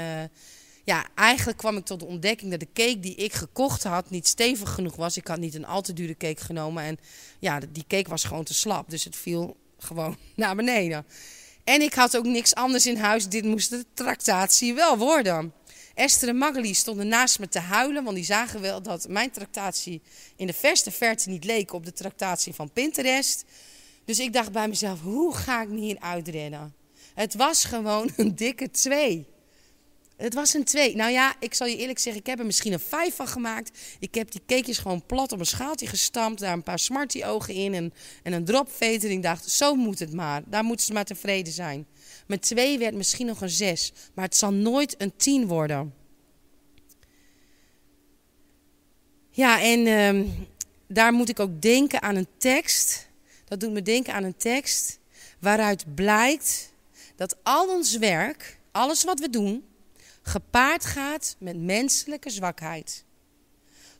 ja, 0.83 1.05
eigenlijk 1.15 1.57
kwam 1.57 1.77
ik 1.77 1.85
tot 1.85 1.99
de 1.99 2.05
ontdekking 2.05 2.51
dat 2.51 2.59
de 2.59 2.73
cake 2.73 2.99
die 2.99 3.15
ik 3.15 3.33
gekocht 3.33 3.83
had 3.83 4.09
niet 4.09 4.27
stevig 4.27 4.69
genoeg 4.69 4.95
was. 4.95 5.17
Ik 5.17 5.27
had 5.27 5.39
niet 5.39 5.55
een 5.55 5.65
al 5.65 5.81
te 5.81 5.93
dure 5.93 6.17
cake 6.17 6.43
genomen. 6.43 6.83
En 6.83 6.97
ja, 7.39 7.59
die 7.71 7.85
cake 7.87 8.09
was 8.09 8.23
gewoon 8.23 8.43
te 8.43 8.53
slap. 8.53 8.89
Dus 8.89 9.03
het 9.03 9.15
viel 9.15 9.57
gewoon 9.77 10.17
naar 10.35 10.55
beneden. 10.55 11.05
En 11.63 11.81
ik 11.81 11.93
had 11.93 12.17
ook 12.17 12.25
niks 12.25 12.55
anders 12.55 12.85
in 12.85 12.97
huis. 12.97 13.27
Dit 13.27 13.43
moest 13.43 13.69
de 13.69 13.85
tractatie 13.93 14.73
wel 14.73 14.97
worden. 14.97 15.53
Esther 15.99 16.29
en 16.29 16.37
Magali 16.37 16.73
stonden 16.73 17.07
naast 17.07 17.39
me 17.39 17.47
te 17.47 17.59
huilen, 17.59 18.03
want 18.03 18.15
die 18.15 18.25
zagen 18.25 18.61
wel 18.61 18.81
dat 18.81 19.07
mijn 19.07 19.31
tractatie 19.31 20.01
in 20.35 20.47
de 20.47 20.53
verste 20.53 20.91
verte 20.91 21.29
niet 21.29 21.43
leek 21.43 21.73
op 21.73 21.85
de 21.85 21.93
tractatie 21.93 22.53
van 22.53 22.71
Pinterest. 22.71 23.43
Dus 24.05 24.19
ik 24.19 24.33
dacht 24.33 24.51
bij 24.51 24.67
mezelf, 24.67 25.01
hoe 25.01 25.35
ga 25.35 25.61
ik 25.61 25.69
me 25.69 25.79
hier 25.79 25.99
uitrennen? 25.99 26.73
Het 27.13 27.35
was 27.35 27.63
gewoon 27.63 28.11
een 28.17 28.35
dikke 28.35 28.71
twee. 28.71 29.27
Het 30.17 30.33
was 30.33 30.53
een 30.53 30.63
twee. 30.63 30.95
Nou 30.95 31.11
ja, 31.11 31.35
ik 31.39 31.53
zal 31.53 31.67
je 31.67 31.77
eerlijk 31.77 31.99
zeggen, 31.99 32.21
ik 32.21 32.27
heb 32.27 32.39
er 32.39 32.45
misschien 32.45 32.73
een 32.73 32.79
vijf 32.79 33.15
van 33.15 33.27
gemaakt. 33.27 33.77
Ik 33.99 34.15
heb 34.15 34.31
die 34.31 34.41
cakejes 34.47 34.77
gewoon 34.77 35.05
plat 35.05 35.31
op 35.31 35.39
een 35.39 35.45
schaaltje 35.45 35.87
gestampt. 35.87 36.39
Daar 36.39 36.53
een 36.53 36.63
paar 36.63 36.79
smarty 36.79 37.23
ogen 37.23 37.53
in 37.53 37.73
en, 37.73 37.93
en 38.23 38.33
een. 38.33 38.67
En 38.79 39.11
ik 39.11 39.23
dacht, 39.23 39.49
zo 39.49 39.75
moet 39.75 39.99
het 39.99 40.13
maar. 40.13 40.41
Daar 40.45 40.63
moeten 40.63 40.85
ze 40.85 40.93
maar 40.93 41.05
tevreden 41.05 41.53
zijn. 41.53 41.87
Met 42.29 42.41
twee 42.41 42.77
werd 42.77 42.95
misschien 42.95 43.25
nog 43.25 43.41
een 43.41 43.49
zes. 43.49 43.93
Maar 44.13 44.25
het 44.25 44.35
zal 44.35 44.53
nooit 44.53 45.01
een 45.01 45.13
tien 45.15 45.47
worden. 45.47 45.93
Ja, 49.29 49.61
en 49.61 49.85
uh, 49.85 50.31
daar 50.87 51.13
moet 51.13 51.29
ik 51.29 51.39
ook 51.39 51.61
denken 51.61 52.01
aan 52.01 52.15
een 52.15 52.27
tekst. 52.37 53.07
Dat 53.45 53.59
doet 53.59 53.71
me 53.71 53.81
denken 53.81 54.13
aan 54.13 54.23
een 54.23 54.37
tekst 54.37 54.99
waaruit 55.39 55.95
blijkt 55.95 56.73
dat 57.15 57.35
al 57.43 57.67
ons 57.67 57.97
werk, 57.97 58.59
alles 58.71 59.03
wat 59.03 59.19
we 59.19 59.29
doen, 59.29 59.65
gepaard 60.21 60.85
gaat 60.85 61.35
met 61.39 61.57
menselijke 61.57 62.29
zwakheid. 62.29 63.03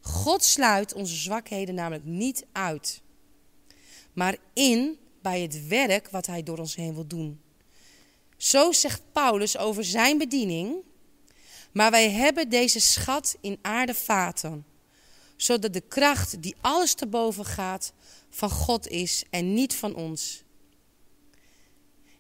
God 0.02 0.44
sluit 0.44 0.94
onze 0.94 1.16
zwakheden 1.16 1.76
namelijk 1.76 2.06
niet 2.06 2.46
uit, 2.52 3.02
maar 4.14 4.38
in 4.54 4.98
bij 5.22 5.42
het 5.42 5.68
werk 5.68 6.10
wat 6.10 6.26
Hij 6.26 6.44
door 6.44 6.58
ons 6.58 6.76
heen 6.76 6.94
wil 6.94 7.08
doen. 7.08 7.40
Zo 8.40 8.72
zegt 8.72 9.02
Paulus 9.12 9.58
over 9.58 9.84
zijn 9.84 10.18
bediening. 10.18 10.76
Maar 11.72 11.92
wij 11.92 12.12
hebben 12.12 12.50
deze 12.50 12.80
schat 12.80 13.38
in 13.42 13.58
aardevaten, 13.62 14.66
zodat 15.36 15.74
de 15.74 15.82
kracht 15.82 16.42
die 16.42 16.56
alles 16.62 16.94
te 16.94 17.08
boven 17.08 17.46
gaat 17.46 17.94
van 18.30 18.50
God 18.50 18.88
is 18.88 19.24
en 19.30 19.54
niet 19.54 19.76
van 19.76 19.96
ons. 19.96 20.44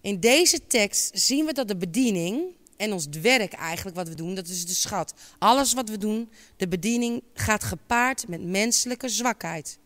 In 0.01 0.19
deze 0.19 0.67
tekst 0.67 1.19
zien 1.19 1.45
we 1.45 1.53
dat 1.53 1.67
de 1.67 1.77
bediening 1.77 2.43
en 2.77 2.93
ons 2.93 3.07
werk 3.21 3.53
eigenlijk 3.53 3.95
wat 3.95 4.07
we 4.07 4.15
doen, 4.15 4.35
dat 4.35 4.47
is 4.47 4.65
de 4.65 4.73
schat. 4.73 5.13
Alles 5.37 5.73
wat 5.73 5.89
we 5.89 5.97
doen, 5.97 6.29
de 6.57 6.67
bediening 6.67 7.23
gaat 7.33 7.63
gepaard 7.63 8.27
met 8.27 8.43
menselijke 8.43 9.09
zwakheid. 9.09 9.77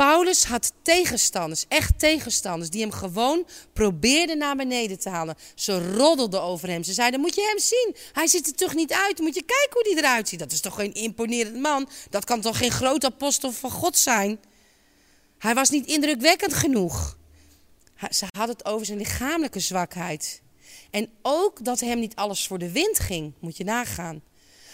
Paulus 0.00 0.44
had 0.44 0.72
tegenstanders, 0.82 1.64
echt 1.68 1.98
tegenstanders, 1.98 2.70
die 2.70 2.80
hem 2.80 2.92
gewoon 2.92 3.46
probeerden 3.72 4.38
naar 4.38 4.56
beneden 4.56 4.98
te 4.98 5.08
halen. 5.08 5.36
Ze 5.54 5.94
roddelden 5.96 6.42
over 6.42 6.68
hem. 6.68 6.82
Ze 6.82 6.92
zeiden, 6.92 7.20
moet 7.20 7.34
je 7.34 7.46
hem 7.48 7.58
zien? 7.58 7.94
Hij 8.12 8.26
ziet 8.26 8.46
er 8.46 8.54
toch 8.54 8.74
niet 8.74 8.92
uit? 8.92 9.18
Moet 9.18 9.34
je 9.34 9.42
kijken 9.42 9.72
hoe 9.72 9.92
hij 9.92 10.02
eruit 10.02 10.28
ziet? 10.28 10.38
Dat 10.38 10.52
is 10.52 10.60
toch 10.60 10.74
geen 10.74 10.94
imponerend 10.94 11.60
man? 11.60 11.88
Dat 12.10 12.24
kan 12.24 12.40
toch 12.40 12.58
geen 12.58 12.70
groot 12.70 13.04
apostel 13.04 13.52
van 13.52 13.70
God 13.70 13.98
zijn? 13.98 14.40
Hij 15.38 15.54
was 15.54 15.70
niet 15.70 15.86
indrukwekkend 15.86 16.54
genoeg. 16.54 17.16
Ze 18.10 18.26
hadden 18.36 18.56
het 18.56 18.66
over 18.66 18.86
zijn 18.86 18.98
lichamelijke 18.98 19.60
zwakheid. 19.60 20.42
En 20.90 21.10
ook 21.22 21.64
dat 21.64 21.80
hem 21.80 21.98
niet 21.98 22.16
alles 22.16 22.46
voor 22.46 22.58
de 22.58 22.72
wind 22.72 22.98
ging, 22.98 23.32
moet 23.40 23.56
je 23.56 23.64
nagaan. 23.64 24.22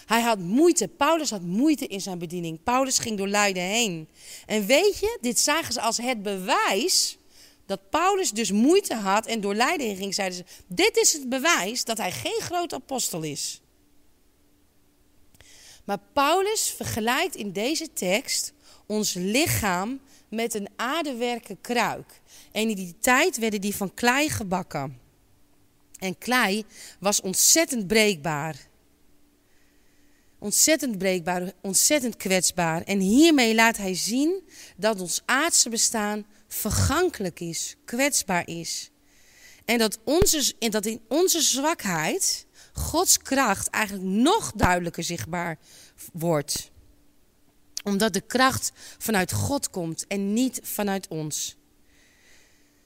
Hij 0.07 0.21
had 0.21 0.39
moeite. 0.39 0.89
Paulus 0.89 1.31
had 1.31 1.43
moeite 1.43 1.87
in 1.87 2.01
zijn 2.01 2.19
bediening. 2.19 2.63
Paulus 2.63 2.99
ging 2.99 3.19
door 3.19 3.29
lijden 3.29 3.63
heen. 3.63 4.09
En 4.47 4.67
weet 4.67 4.99
je, 4.99 5.19
dit 5.21 5.39
zagen 5.39 5.73
ze 5.73 5.81
als 5.81 5.97
het 5.97 6.23
bewijs 6.23 7.19
dat 7.67 7.91
Paulus 7.91 8.31
dus 8.31 8.51
moeite 8.51 8.95
had 8.95 9.27
en 9.27 9.41
door 9.41 9.55
lijden 9.55 9.87
heen 9.87 9.97
ging. 9.97 10.15
Zeiden 10.15 10.39
ze: 10.39 10.45
Dit 10.67 10.97
is 10.97 11.13
het 11.13 11.29
bewijs 11.29 11.85
dat 11.85 11.99
hij 11.99 12.13
geen 12.13 12.41
groot 12.41 12.73
apostel 12.73 13.23
is. 13.23 13.61
Maar 15.85 15.99
Paulus 16.13 16.75
vergelijkt 16.77 17.35
in 17.35 17.53
deze 17.53 17.93
tekst 17.93 18.53
ons 18.87 19.13
lichaam 19.15 20.01
met 20.29 20.55
een 20.55 20.69
aardewerken 20.77 21.61
kruik. 21.61 22.21
En 22.53 22.69
in 22.69 22.77
die 22.77 22.95
tijd 23.01 23.39
werden 23.39 23.61
die 23.61 23.77
van 23.77 23.95
klei 23.95 24.31
gebakken. 24.31 25.01
En 25.99 26.19
klei 26.19 26.65
was 26.99 27.21
ontzettend 27.21 27.87
breekbaar. 27.87 28.69
Ontzettend 30.39 30.99
breekbaar, 30.99 31.53
ontzettend 31.61 32.17
kwetsbaar. 32.17 32.83
En 32.83 32.99
hiermee 32.99 33.55
laat 33.55 33.77
hij 33.77 33.95
zien 33.95 34.43
dat 34.77 35.01
ons 35.01 35.23
aardse 35.25 35.69
bestaan 35.69 36.27
vergankelijk 36.49 37.41
is, 37.41 37.77
kwetsbaar 37.85 38.49
is. 38.49 38.91
En 39.65 39.79
dat, 39.79 39.99
onze, 40.05 40.55
dat 40.59 40.87
in 40.87 41.01
onze 41.09 41.41
zwakheid 41.41 42.47
Gods 42.73 43.19
kracht 43.19 43.69
eigenlijk 43.71 44.05
nog 44.05 44.53
duidelijker 44.55 45.03
zichtbaar 45.03 45.59
wordt. 46.13 46.71
Omdat 47.85 48.13
de 48.13 48.21
kracht 48.21 48.73
vanuit 48.99 49.33
God 49.33 49.71
komt 49.71 50.07
en 50.07 50.33
niet 50.33 50.61
vanuit 50.63 51.09
ons. 51.09 51.57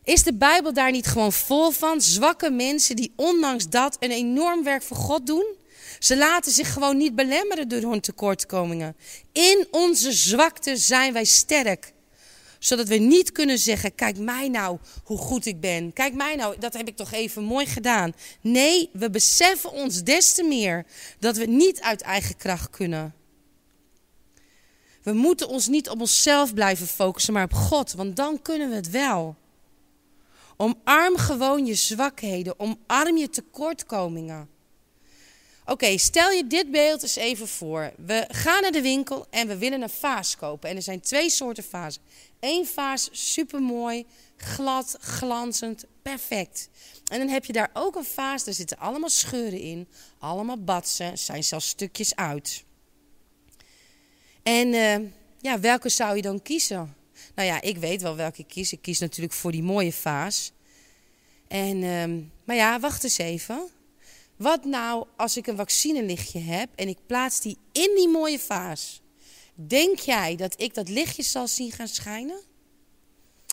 Is 0.04 0.22
de 0.22 0.34
Bijbel 0.34 0.72
daar 0.72 0.90
niet 0.90 1.06
gewoon 1.06 1.32
vol 1.32 1.70
van? 1.70 2.00
Zwakke 2.00 2.50
mensen 2.50 2.96
die 2.96 3.12
ondanks 3.16 3.68
dat 3.68 3.96
een 4.00 4.10
enorm 4.10 4.64
werk 4.64 4.82
voor 4.82 4.96
God 4.96 5.26
doen? 5.26 5.44
Ze 5.98 6.16
laten 6.16 6.52
zich 6.52 6.72
gewoon 6.72 6.96
niet 6.96 7.14
belemmeren 7.14 7.68
door 7.68 7.90
hun 7.90 8.00
tekortkomingen. 8.00 8.96
In 9.32 9.68
onze 9.70 10.12
zwakte 10.12 10.76
zijn 10.76 11.12
wij 11.12 11.24
sterk. 11.24 11.92
Zodat 12.58 12.88
we 12.88 12.96
niet 12.96 13.32
kunnen 13.32 13.58
zeggen: 13.58 13.94
Kijk 13.94 14.18
mij 14.18 14.48
nou 14.48 14.78
hoe 15.04 15.18
goed 15.18 15.46
ik 15.46 15.60
ben. 15.60 15.92
Kijk 15.92 16.14
mij 16.14 16.36
nou, 16.36 16.58
dat 16.58 16.72
heb 16.72 16.88
ik 16.88 16.96
toch 16.96 17.12
even 17.12 17.42
mooi 17.42 17.66
gedaan. 17.66 18.12
Nee, 18.40 18.90
we 18.92 19.10
beseffen 19.10 19.72
ons 19.72 20.02
des 20.02 20.32
te 20.32 20.42
meer 20.42 20.86
dat 21.18 21.36
we 21.36 21.44
niet 21.46 21.80
uit 21.80 22.00
eigen 22.00 22.36
kracht 22.36 22.70
kunnen. 22.70 23.14
We 25.02 25.12
moeten 25.12 25.48
ons 25.48 25.66
niet 25.66 25.88
op 25.88 26.00
onszelf 26.00 26.54
blijven 26.54 26.86
focussen, 26.86 27.32
maar 27.32 27.44
op 27.44 27.52
God, 27.52 27.92
want 27.92 28.16
dan 28.16 28.42
kunnen 28.42 28.68
we 28.68 28.74
het 28.74 28.90
wel. 28.90 29.36
Omarm 30.56 31.16
gewoon 31.16 31.66
je 31.66 31.74
zwakheden, 31.74 32.60
omarm 32.60 33.16
je 33.16 33.28
tekortkomingen. 33.28 34.48
Oké, 35.64 35.98
stel 35.98 36.30
je 36.30 36.46
dit 36.46 36.70
beeld 36.70 37.02
eens 37.02 37.16
even 37.16 37.48
voor. 37.48 37.92
We 37.96 38.24
gaan 38.28 38.62
naar 38.62 38.72
de 38.72 38.82
winkel 38.82 39.26
en 39.30 39.48
we 39.48 39.58
willen 39.58 39.82
een 39.82 39.90
vaas 39.90 40.36
kopen. 40.36 40.68
En 40.68 40.76
er 40.76 40.82
zijn 40.82 41.00
twee 41.00 41.30
soorten 41.30 41.64
vazen. 41.64 42.02
Eén 42.40 42.66
vaas, 42.66 43.08
supermooi, 43.12 44.06
glad, 44.36 44.96
glanzend, 45.00 45.84
perfect. 46.02 46.68
En 47.10 47.18
dan 47.18 47.28
heb 47.28 47.44
je 47.44 47.52
daar 47.52 47.70
ook 47.72 47.96
een 47.96 48.04
vaas, 48.04 48.44
daar 48.44 48.54
zitten 48.54 48.78
allemaal 48.78 49.08
scheuren 49.08 49.60
in. 49.60 49.88
Allemaal 50.18 50.64
batsen, 50.64 51.18
zijn 51.18 51.44
zelfs 51.44 51.68
stukjes 51.68 52.16
uit. 52.16 52.64
En 54.42 54.66
uh, 54.72 55.08
ja, 55.40 55.60
welke 55.60 55.88
zou 55.88 56.16
je 56.16 56.22
dan 56.22 56.42
kiezen? 56.42 56.94
Nou 57.34 57.48
ja, 57.48 57.60
ik 57.60 57.76
weet 57.76 58.02
wel 58.02 58.16
welke 58.16 58.40
ik 58.40 58.48
kies. 58.48 58.72
Ik 58.72 58.82
kies 58.82 58.98
natuurlijk 58.98 59.32
voor 59.32 59.52
die 59.52 59.62
mooie 59.62 59.92
vaas. 59.92 60.52
En, 61.48 61.82
ehm, 61.82 62.20
maar 62.44 62.56
ja, 62.56 62.80
wacht 62.80 63.04
eens 63.04 63.18
even. 63.18 63.68
Wat 64.40 64.64
nou 64.64 65.06
als 65.16 65.36
ik 65.36 65.46
een 65.46 65.56
vaccinelichtje 65.56 66.38
heb 66.38 66.68
en 66.74 66.88
ik 66.88 66.98
plaats 67.06 67.40
die 67.40 67.56
in 67.72 67.92
die 67.94 68.08
mooie 68.08 68.38
vaas? 68.38 69.02
Denk 69.54 69.98
jij 69.98 70.36
dat 70.36 70.60
ik 70.60 70.74
dat 70.74 70.88
lichtje 70.88 71.22
zal 71.22 71.48
zien 71.48 71.72
gaan 71.72 71.88
schijnen? 71.88 72.40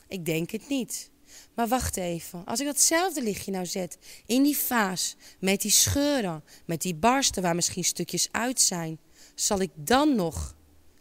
Ik 0.08 0.26
denk 0.26 0.50
het 0.50 0.68
niet. 0.70 1.10
Maar 1.54 1.68
wacht 1.68 1.98
even, 1.98 2.46
als 2.46 2.60
ik 2.60 2.66
datzelfde 2.66 3.24
lichtje 3.24 3.52
nou 3.52 3.66
zet 3.66 3.98
in 4.26 4.44
die 4.44 4.58
vaas, 4.58 5.16
met 5.40 5.62
die 5.62 5.72
scheuren, 5.72 6.44
met 6.66 6.82
die 6.82 6.96
barsten 6.96 7.42
waar 7.42 7.56
misschien 7.56 7.84
stukjes 7.84 8.28
uit 8.32 8.62
zijn, 8.62 9.00
zal 9.36 9.60
ik 9.60 9.72
dan 9.76 10.16
nog 10.16 10.56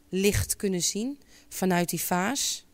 licht 0.09 0.57
kunnen 0.57 0.83
zien 0.83 1.19
vanuit 1.49 1.89
die 1.89 2.01
vaas? 2.01 2.66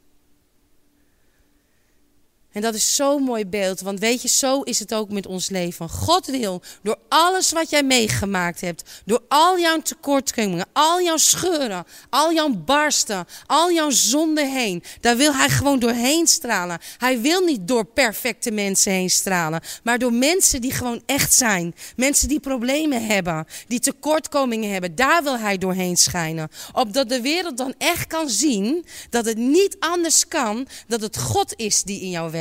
En 2.53 2.61
dat 2.61 2.75
is 2.75 2.97
zo'n 2.97 3.23
mooi 3.23 3.47
beeld, 3.47 3.81
want 3.81 3.99
weet 3.99 4.23
je, 4.23 4.29
zo 4.29 4.61
is 4.61 4.79
het 4.79 4.95
ook 4.95 5.11
met 5.11 5.27
ons 5.27 5.51
leven. 5.51 5.89
God 5.89 6.27
wil 6.27 6.63
door 6.83 6.99
alles 7.09 7.53
wat 7.53 7.71
jij 7.71 7.83
meegemaakt 7.83 8.61
hebt, 8.61 9.03
door 9.05 9.23
al 9.29 9.59
jouw 9.59 9.81
tekortkomingen, 9.83 10.67
al 10.73 11.03
jouw 11.03 11.17
scheuren, 11.17 11.85
al 12.11 12.33
jouw 12.33 12.49
barsten, 12.49 13.27
al 13.47 13.73
jouw 13.73 13.91
zonden 13.91 14.53
heen, 14.53 14.83
daar 15.01 15.17
wil 15.17 15.35
Hij 15.35 15.49
gewoon 15.49 15.79
doorheen 15.79 16.27
stralen. 16.27 16.79
Hij 16.99 17.21
wil 17.21 17.41
niet 17.41 17.69
door 17.69 17.85
perfecte 17.85 18.51
mensen 18.51 18.93
heen 18.93 19.11
stralen, 19.11 19.61
maar 19.83 19.99
door 19.99 20.13
mensen 20.13 20.61
die 20.61 20.73
gewoon 20.73 21.03
echt 21.07 21.33
zijn. 21.33 21.75
Mensen 21.97 22.29
die 22.29 22.41
problemen 22.41 23.07
hebben, 23.07 23.47
die 23.69 23.81
tekortkomingen 23.81 24.73
hebben, 24.73 24.95
daar 24.95 25.23
wil 25.23 25.39
Hij 25.39 25.59
doorheen 25.59 25.97
schijnen. 25.97 26.49
Opdat 26.73 27.09
de 27.09 27.21
wereld 27.21 27.57
dan 27.57 27.75
echt 27.79 28.07
kan 28.07 28.31
zien 28.31 28.85
dat 29.11 29.25
het 29.25 29.37
niet 29.37 29.77
anders 29.79 30.29
kan, 30.29 30.67
dat 30.87 31.01
het 31.01 31.19
God 31.19 31.53
is 31.57 31.83
die 31.83 32.01
in 32.01 32.11
jou 32.11 32.31
werkt. 32.31 32.41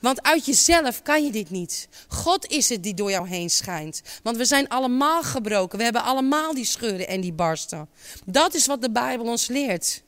Want 0.00 0.22
uit 0.22 0.46
jezelf 0.46 1.02
kan 1.02 1.24
je 1.24 1.32
dit 1.32 1.50
niet. 1.50 1.88
God 2.08 2.46
is 2.46 2.68
het 2.68 2.82
die 2.82 2.94
door 2.94 3.10
jou 3.10 3.28
heen 3.28 3.50
schijnt. 3.50 4.02
Want 4.22 4.36
we 4.36 4.44
zijn 4.44 4.68
allemaal 4.68 5.22
gebroken. 5.22 5.78
We 5.78 5.84
hebben 5.84 6.02
allemaal 6.02 6.54
die 6.54 6.64
scheuren 6.64 7.08
en 7.08 7.20
die 7.20 7.32
barsten. 7.32 7.88
Dat 8.24 8.54
is 8.54 8.66
wat 8.66 8.82
de 8.82 8.90
Bijbel 8.90 9.26
ons 9.26 9.46
leert. 9.46 10.02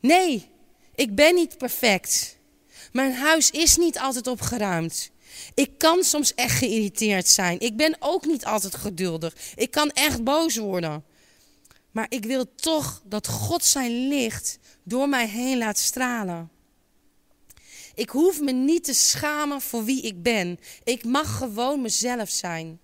Nee, 0.00 0.50
ik 0.94 1.14
ben 1.14 1.34
niet 1.34 1.58
perfect. 1.58 2.36
Mijn 2.92 3.14
huis 3.14 3.50
is 3.50 3.76
niet 3.76 3.98
altijd 3.98 4.26
opgeruimd. 4.26 5.10
Ik 5.54 5.78
kan 5.78 6.02
soms 6.02 6.34
echt 6.34 6.58
geïrriteerd 6.58 7.28
zijn. 7.28 7.60
Ik 7.60 7.76
ben 7.76 7.96
ook 7.98 8.24
niet 8.26 8.44
altijd 8.44 8.74
geduldig. 8.74 9.34
Ik 9.54 9.70
kan 9.70 9.90
echt 9.90 10.24
boos 10.24 10.56
worden. 10.56 11.04
Maar 11.90 12.06
ik 12.08 12.24
wil 12.24 12.54
toch 12.54 13.02
dat 13.04 13.28
God 13.28 13.64
zijn 13.64 14.08
licht 14.08 14.58
door 14.82 15.08
mij 15.08 15.28
heen 15.28 15.58
laat 15.58 15.78
stralen. 15.78 16.50
Ik 17.94 18.08
hoef 18.08 18.40
me 18.40 18.52
niet 18.52 18.84
te 18.84 18.94
schamen 18.94 19.60
voor 19.60 19.84
wie 19.84 20.02
ik 20.02 20.22
ben. 20.22 20.58
Ik 20.84 21.04
mag 21.04 21.36
gewoon 21.36 21.82
mezelf 21.82 22.28
zijn. 22.28 22.80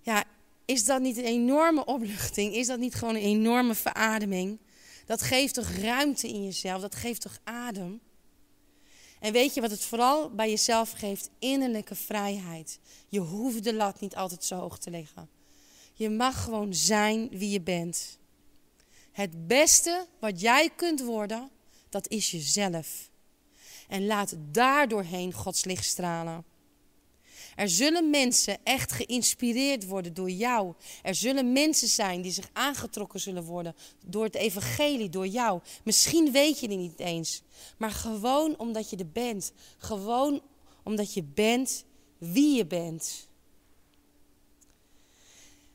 Ja, 0.00 0.24
is 0.64 0.84
dat 0.84 1.00
niet 1.00 1.16
een 1.16 1.24
enorme 1.24 1.84
opluchting? 1.84 2.54
Is 2.54 2.66
dat 2.66 2.78
niet 2.78 2.94
gewoon 2.94 3.14
een 3.14 3.22
enorme 3.22 3.74
verademing? 3.74 4.58
Dat 5.06 5.22
geeft 5.22 5.54
toch 5.54 5.70
ruimte 5.70 6.28
in 6.28 6.44
jezelf? 6.44 6.80
Dat 6.80 6.94
geeft 6.94 7.20
toch 7.20 7.38
adem? 7.44 8.00
En 9.20 9.32
weet 9.32 9.54
je 9.54 9.60
wat 9.60 9.70
het 9.70 9.84
vooral 9.84 10.30
bij 10.30 10.50
jezelf 10.50 10.90
geeft? 10.90 11.30
Innerlijke 11.38 11.94
vrijheid. 11.94 12.78
Je 13.08 13.20
hoeft 13.20 13.64
de 13.64 13.74
lat 13.74 14.00
niet 14.00 14.16
altijd 14.16 14.44
zo 14.44 14.56
hoog 14.56 14.78
te 14.78 14.90
leggen. 14.90 15.28
Je 15.92 16.10
mag 16.10 16.42
gewoon 16.42 16.74
zijn 16.74 17.28
wie 17.28 17.50
je 17.50 17.60
bent. 17.60 18.18
Het 19.12 19.46
beste 19.46 20.06
wat 20.18 20.40
jij 20.40 20.70
kunt 20.76 21.00
worden, 21.00 21.50
dat 21.88 22.08
is 22.08 22.30
jezelf 22.30 23.10
en 23.88 24.06
laat 24.06 24.34
daardoorheen 24.52 25.32
Gods 25.32 25.64
licht 25.64 25.84
stralen. 25.84 26.44
Er 27.56 27.68
zullen 27.68 28.10
mensen 28.10 28.58
echt 28.64 28.92
geïnspireerd 28.92 29.86
worden 29.86 30.14
door 30.14 30.30
jou. 30.30 30.74
Er 31.02 31.14
zullen 31.14 31.52
mensen 31.52 31.88
zijn 31.88 32.22
die 32.22 32.32
zich 32.32 32.48
aangetrokken 32.52 33.20
zullen 33.20 33.44
worden 33.44 33.74
door 34.06 34.24
het 34.24 34.34
evangelie, 34.34 35.08
door 35.08 35.26
jou. 35.26 35.60
Misschien 35.84 36.32
weet 36.32 36.60
je 36.60 36.68
het 36.68 36.78
niet 36.78 37.00
eens, 37.00 37.42
maar 37.78 37.90
gewoon 37.90 38.58
omdat 38.58 38.90
je 38.90 38.96
er 38.96 39.10
bent. 39.12 39.52
Gewoon 39.78 40.40
omdat 40.82 41.14
je 41.14 41.22
bent 41.22 41.84
wie 42.18 42.56
je 42.56 42.66
bent. 42.66 43.28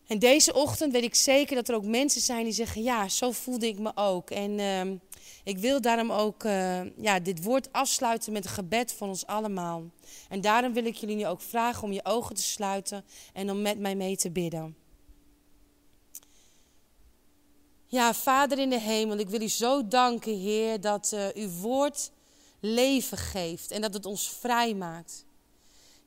En 0.10 0.20
deze 0.20 0.54
ochtend 0.54 0.92
weet 0.92 1.04
ik 1.04 1.16
zeker 1.16 1.56
dat 1.56 1.70
er 1.70 1.76
ook 1.76 1.86
mensen 1.86 2.22
zijn 2.22 2.44
die 2.44 2.54
zeggen: 2.54 2.84
Ja, 2.84 3.10
zo 3.10 3.32
voelde 3.32 3.68
ik 3.68 3.80
me 3.80 3.92
ook. 3.96 4.30
En 4.30 4.60
uh, 4.60 4.82
ik 5.44 5.58
wil 5.58 5.82
daarom 5.82 6.12
ook 6.12 6.44
uh, 6.44 6.98
ja, 6.98 7.20
dit 7.20 7.44
woord 7.44 7.72
afsluiten 7.72 8.34
met 8.34 8.46
een 8.46 8.52
gebed 8.52 8.94
van 8.94 9.10
ons 9.10 9.26
allemaal. 9.26 9.84
En 10.30 10.42
daarom 10.42 10.74
wil 10.74 10.86
ik 10.86 10.96
jullie 10.96 11.16
nu 11.16 11.28
ook 11.28 11.42
vragen 11.42 11.84
om 11.84 11.92
je 11.92 12.06
ogen 12.06 12.36
te 12.36 12.42
sluiten 12.42 13.06
en 13.34 13.52
om 13.52 13.62
met 13.62 13.80
mij 13.80 13.96
mee 13.96 14.18
te 14.18 14.32
bidden. 14.32 14.76
Ja, 17.88 18.14
Vader 18.14 18.60
in 18.60 18.70
de 18.70 18.80
hemel, 18.80 19.18
ik 19.18 19.30
wil 19.30 19.42
u 19.42 19.50
zo 19.50 19.88
danken, 19.88 20.38
Heer, 20.38 20.82
dat 20.82 21.12
uh, 21.14 21.28
uw 21.34 21.50
woord 21.50 22.12
leven 22.60 23.18
geeft 23.18 23.72
en 23.72 23.82
dat 23.82 23.94
het 23.94 24.06
ons 24.06 24.30
vrij 24.30 24.74
maakt. 24.74 25.26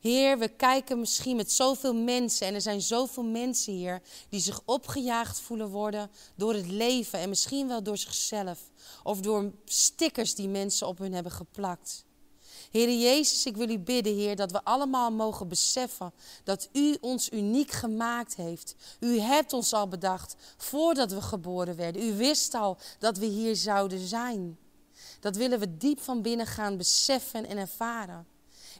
Heer, 0.03 0.37
we 0.37 0.47
kijken 0.47 0.99
misschien 0.99 1.35
met 1.35 1.51
zoveel 1.51 1.95
mensen 1.95 2.47
en 2.47 2.53
er 2.53 2.61
zijn 2.61 2.81
zoveel 2.81 3.23
mensen 3.23 3.73
hier 3.73 4.01
die 4.29 4.39
zich 4.39 4.61
opgejaagd 4.65 5.39
voelen 5.39 5.69
worden 5.69 6.11
door 6.35 6.53
het 6.53 6.67
leven 6.67 7.19
en 7.19 7.29
misschien 7.29 7.67
wel 7.67 7.83
door 7.83 7.97
zichzelf 7.97 8.59
of 9.03 9.19
door 9.19 9.51
stickers 9.65 10.35
die 10.35 10.47
mensen 10.47 10.87
op 10.87 10.97
hun 10.97 11.13
hebben 11.13 11.31
geplakt. 11.31 12.05
Heer 12.71 12.91
Jezus, 12.91 13.45
ik 13.45 13.57
wil 13.57 13.69
u 13.69 13.79
bidden, 13.79 14.15
Heer, 14.15 14.35
dat 14.35 14.51
we 14.51 14.63
allemaal 14.63 15.11
mogen 15.11 15.47
beseffen 15.47 16.13
dat 16.43 16.69
U 16.71 16.97
ons 17.01 17.31
uniek 17.31 17.71
gemaakt 17.71 18.35
heeft. 18.35 18.75
U 18.99 19.19
hebt 19.19 19.53
ons 19.53 19.73
al 19.73 19.87
bedacht 19.87 20.35
voordat 20.57 21.11
we 21.11 21.21
geboren 21.21 21.75
werden. 21.75 22.03
U 22.03 22.13
wist 22.13 22.53
al 22.53 22.77
dat 22.99 23.17
we 23.17 23.25
hier 23.25 23.55
zouden 23.55 24.07
zijn. 24.07 24.57
Dat 25.19 25.35
willen 25.35 25.59
we 25.59 25.77
diep 25.77 26.01
van 26.01 26.21
binnen 26.21 26.47
gaan 26.47 26.77
beseffen 26.77 27.47
en 27.47 27.57
ervaren. 27.57 28.32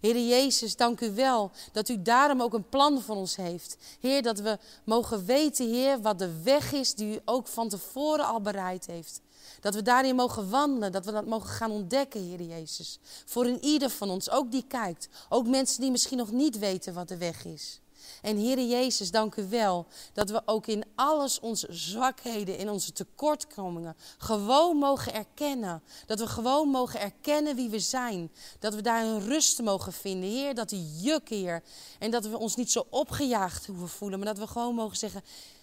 Heer 0.03 0.27
Jezus, 0.27 0.75
dank 0.75 1.01
u 1.01 1.13
wel 1.13 1.51
dat 1.71 1.89
u 1.89 2.01
daarom 2.01 2.41
ook 2.41 2.53
een 2.53 2.69
plan 2.69 3.01
voor 3.01 3.15
ons 3.15 3.35
heeft. 3.35 3.77
Heer, 3.99 4.21
dat 4.21 4.39
we 4.39 4.57
mogen 4.83 5.25
weten, 5.25 5.69
Heer, 5.69 6.01
wat 6.01 6.19
de 6.19 6.41
weg 6.41 6.71
is 6.71 6.93
die 6.93 7.15
u 7.15 7.19
ook 7.25 7.47
van 7.47 7.69
tevoren 7.69 8.25
al 8.25 8.41
bereid 8.41 8.85
heeft. 8.85 9.21
Dat 9.59 9.75
we 9.75 9.81
daarin 9.81 10.15
mogen 10.15 10.49
wandelen, 10.49 10.91
dat 10.91 11.05
we 11.05 11.11
dat 11.11 11.25
mogen 11.25 11.49
gaan 11.49 11.71
ontdekken, 11.71 12.21
Heer 12.21 12.41
Jezus. 12.41 12.99
Voor 13.25 13.45
een 13.45 13.63
ieder 13.63 13.89
van 13.89 14.09
ons, 14.09 14.29
ook 14.29 14.51
die 14.51 14.65
kijkt. 14.67 15.09
Ook 15.29 15.47
mensen 15.47 15.81
die 15.81 15.91
misschien 15.91 16.17
nog 16.17 16.31
niet 16.31 16.59
weten 16.59 16.93
wat 16.93 17.07
de 17.07 17.17
weg 17.17 17.45
is. 17.45 17.79
En 18.21 18.37
Heere 18.37 18.67
Jezus, 18.67 19.11
dank 19.11 19.35
u 19.35 19.47
wel 19.49 19.85
dat 20.13 20.29
we 20.29 20.41
ook 20.45 20.67
in 20.67 20.83
alles 20.95 21.39
onze 21.39 21.67
zwakheden, 21.69 22.57
in 22.57 22.69
onze 22.69 22.91
tekortkomingen, 22.91 23.95
gewoon 24.17 24.77
mogen 24.77 25.13
erkennen. 25.13 25.83
Dat 26.05 26.19
we 26.19 26.27
gewoon 26.27 26.67
mogen 26.69 26.99
erkennen 26.99 27.55
wie 27.55 27.69
we 27.69 27.79
zijn. 27.79 28.31
Dat 28.59 28.75
we 28.75 28.81
daar 28.81 29.05
een 29.05 29.25
rust 29.25 29.61
mogen 29.61 29.93
vinden. 29.93 30.29
Heer, 30.29 30.55
dat 30.55 30.69
die 30.69 30.99
juk, 30.99 31.29
Heer. 31.29 31.63
En 31.99 32.11
dat 32.11 32.25
we 32.25 32.37
ons 32.37 32.55
niet 32.55 32.71
zo 32.71 32.85
opgejaagd 32.89 33.65
hoeven 33.65 33.89
voelen, 33.89 34.19
maar 34.19 34.27
dat 34.27 34.37
we 34.37 34.47
gewoon 34.47 34.75
mogen 34.75 34.97
zeggen, 34.97 35.21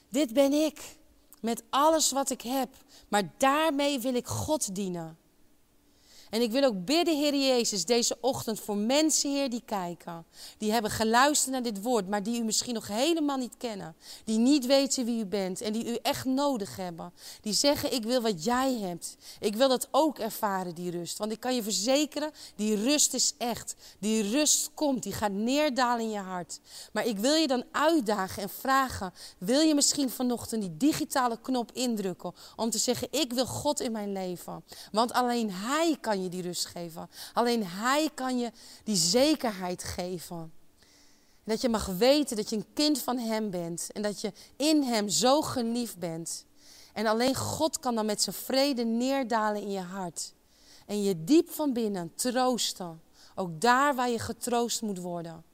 dit 0.08 0.32
ben 0.32 0.52
ik. 0.52 0.98
Met 1.40 1.62
alles 1.70 2.12
wat 2.12 2.30
ik 2.30 2.42
heb. 2.42 2.68
Maar 3.08 3.32
daarmee 3.36 4.00
wil 4.00 4.14
ik 4.14 4.26
God 4.26 4.74
dienen. 4.74 5.18
En 6.30 6.42
ik 6.42 6.50
wil 6.50 6.64
ook 6.64 6.84
bidden, 6.84 7.16
Heer 7.16 7.34
Jezus, 7.34 7.84
deze 7.84 8.16
ochtend 8.20 8.60
voor 8.60 8.76
mensen, 8.76 9.30
Heer, 9.30 9.50
die 9.50 9.62
kijken. 9.64 10.24
Die 10.58 10.72
hebben 10.72 10.90
geluisterd 10.90 11.52
naar 11.52 11.62
dit 11.62 11.82
woord, 11.82 12.08
maar 12.08 12.22
die 12.22 12.40
u 12.40 12.44
misschien 12.44 12.74
nog 12.74 12.86
helemaal 12.86 13.36
niet 13.36 13.56
kennen. 13.56 13.96
Die 14.24 14.38
niet 14.38 14.66
weten 14.66 15.04
wie 15.04 15.20
u 15.20 15.26
bent 15.26 15.60
en 15.60 15.72
die 15.72 15.86
u 15.86 15.98
echt 16.02 16.24
nodig 16.24 16.76
hebben. 16.76 17.12
Die 17.40 17.52
zeggen, 17.52 17.92
ik 17.92 18.04
wil 18.04 18.20
wat 18.20 18.44
jij 18.44 18.74
hebt. 18.74 19.16
Ik 19.40 19.56
wil 19.56 19.68
dat 19.68 19.88
ook 19.90 20.18
ervaren, 20.18 20.74
die 20.74 20.90
rust. 20.90 21.18
Want 21.18 21.32
ik 21.32 21.40
kan 21.40 21.54
je 21.54 21.62
verzekeren, 21.62 22.30
die 22.56 22.82
rust 22.82 23.14
is 23.14 23.34
echt. 23.38 23.74
Die 23.98 24.30
rust 24.30 24.70
komt, 24.74 25.02
die 25.02 25.12
gaat 25.12 25.32
neerdalen 25.32 26.04
in 26.04 26.10
je 26.10 26.18
hart. 26.18 26.60
Maar 26.92 27.06
ik 27.06 27.18
wil 27.18 27.34
je 27.34 27.46
dan 27.46 27.64
uitdagen 27.72 28.42
en 28.42 28.48
vragen, 28.48 29.12
wil 29.38 29.60
je 29.60 29.74
misschien 29.74 30.10
vanochtend 30.10 30.62
die 30.62 30.76
digitale 30.76 31.38
knop 31.42 31.72
indrukken 31.72 32.32
om 32.56 32.70
te 32.70 32.78
zeggen, 32.78 33.08
ik 33.10 33.32
wil 33.32 33.46
God 33.46 33.80
in 33.80 33.92
mijn 33.92 34.12
leven. 34.12 34.64
Want 34.92 35.12
alleen 35.12 35.50
Hij 35.52 35.96
kan 36.00 36.19
je 36.22 36.28
die 36.28 36.42
rust 36.42 36.66
geven. 36.66 37.10
Alleen 37.32 37.66
Hij 37.66 38.10
kan 38.14 38.38
je 38.38 38.52
die 38.84 38.96
zekerheid 38.96 39.84
geven. 39.84 40.52
Dat 41.44 41.60
je 41.60 41.68
mag 41.68 41.86
weten 41.86 42.36
dat 42.36 42.50
je 42.50 42.56
een 42.56 42.72
kind 42.74 42.98
van 42.98 43.18
Hem 43.18 43.50
bent. 43.50 43.92
En 43.92 44.02
dat 44.02 44.20
je 44.20 44.32
in 44.56 44.82
Hem 44.82 45.08
zo 45.08 45.42
geliefd 45.42 45.98
bent. 45.98 46.44
En 46.92 47.06
alleen 47.06 47.34
God 47.36 47.78
kan 47.78 47.94
dan 47.94 48.06
met 48.06 48.22
zijn 48.22 48.36
vrede 48.36 48.84
neerdalen 48.84 49.62
in 49.62 49.70
je 49.70 49.80
hart. 49.80 50.32
En 50.86 51.02
je 51.02 51.24
diep 51.24 51.50
van 51.50 51.72
binnen 51.72 52.14
troosten. 52.14 53.02
Ook 53.34 53.60
daar 53.60 53.94
waar 53.94 54.10
je 54.10 54.18
getroost 54.18 54.82
moet 54.82 54.98
worden. 54.98 55.44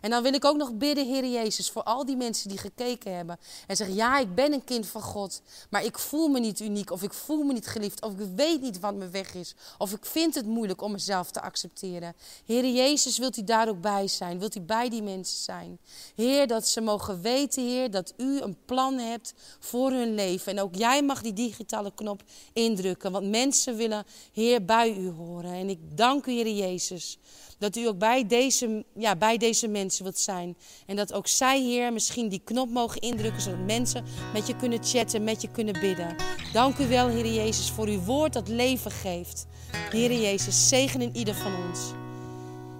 En 0.00 0.10
dan 0.10 0.22
wil 0.22 0.34
ik 0.34 0.44
ook 0.44 0.56
nog 0.56 0.72
bidden, 0.72 1.06
Heer 1.06 1.26
Jezus, 1.26 1.70
voor 1.70 1.82
al 1.82 2.04
die 2.04 2.16
mensen 2.16 2.48
die 2.48 2.58
gekeken 2.58 3.16
hebben. 3.16 3.38
En 3.66 3.76
zeggen, 3.76 3.96
ja, 3.96 4.18
ik 4.18 4.34
ben 4.34 4.52
een 4.52 4.64
kind 4.64 4.86
van 4.86 5.02
God, 5.02 5.42
maar 5.70 5.84
ik 5.84 5.98
voel 5.98 6.28
me 6.28 6.40
niet 6.40 6.60
uniek. 6.60 6.90
Of 6.90 7.02
ik 7.02 7.12
voel 7.12 7.42
me 7.42 7.52
niet 7.52 7.66
geliefd. 7.66 8.02
Of 8.02 8.12
ik 8.12 8.26
weet 8.36 8.60
niet 8.60 8.80
wat 8.80 8.94
mijn 8.94 9.10
weg 9.10 9.34
is. 9.34 9.54
Of 9.78 9.92
ik 9.92 10.04
vind 10.06 10.34
het 10.34 10.46
moeilijk 10.46 10.82
om 10.82 10.92
mezelf 10.92 11.30
te 11.30 11.40
accepteren. 11.40 12.14
Heer 12.44 12.66
Jezus, 12.66 13.18
wilt 13.18 13.36
u 13.36 13.44
daar 13.44 13.68
ook 13.68 13.80
bij 13.80 14.08
zijn? 14.08 14.38
Wilt 14.38 14.56
u 14.56 14.60
bij 14.60 14.88
die 14.88 15.02
mensen 15.02 15.38
zijn? 15.38 15.78
Heer, 16.14 16.46
dat 16.46 16.68
ze 16.68 16.80
mogen 16.80 17.20
weten, 17.20 17.62
Heer, 17.62 17.90
dat 17.90 18.14
u 18.16 18.40
een 18.40 18.56
plan 18.64 18.98
hebt 18.98 19.34
voor 19.58 19.90
hun 19.90 20.14
leven. 20.14 20.52
En 20.52 20.62
ook 20.62 20.74
jij 20.74 21.02
mag 21.02 21.22
die 21.22 21.32
digitale 21.32 21.92
knop 21.94 22.22
indrukken. 22.52 23.12
Want 23.12 23.30
mensen 23.30 23.76
willen, 23.76 24.04
Heer, 24.32 24.64
bij 24.64 24.96
u 24.96 25.10
horen. 25.10 25.52
En 25.52 25.68
ik 25.68 25.96
dank 25.96 26.26
u, 26.26 26.32
Heer 26.32 26.52
Jezus 26.52 27.18
dat 27.58 27.76
u 27.76 27.86
ook 27.86 27.98
bij 27.98 28.26
deze, 28.26 28.84
ja, 28.94 29.16
bij 29.16 29.36
deze 29.36 29.68
mensen 29.68 30.02
wilt 30.02 30.18
zijn. 30.18 30.56
En 30.86 30.96
dat 30.96 31.12
ook 31.12 31.26
zij, 31.26 31.60
Heer, 31.60 31.92
misschien 31.92 32.28
die 32.28 32.40
knop 32.44 32.70
mogen 32.70 33.00
indrukken, 33.00 33.42
zodat 33.42 33.66
mensen 33.66 34.04
met 34.32 34.46
je 34.46 34.56
kunnen 34.56 34.84
chatten, 34.84 35.24
met 35.24 35.42
je 35.42 35.50
kunnen 35.50 35.80
bidden. 35.80 36.16
Dank 36.52 36.78
u 36.78 36.88
wel, 36.88 37.08
Heer 37.08 37.26
Jezus, 37.26 37.70
voor 37.70 37.86
uw 37.86 38.00
woord 38.00 38.32
dat 38.32 38.48
leven 38.48 38.90
geeft. 38.90 39.46
Heer 39.90 40.12
Jezus, 40.12 40.68
zegen 40.68 41.00
in 41.00 41.16
ieder 41.16 41.34
van 41.34 41.52
ons. 41.68 41.80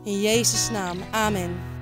In 0.04 0.20
Jezus' 0.20 0.70
naam, 0.70 0.98
amen. 1.10 1.77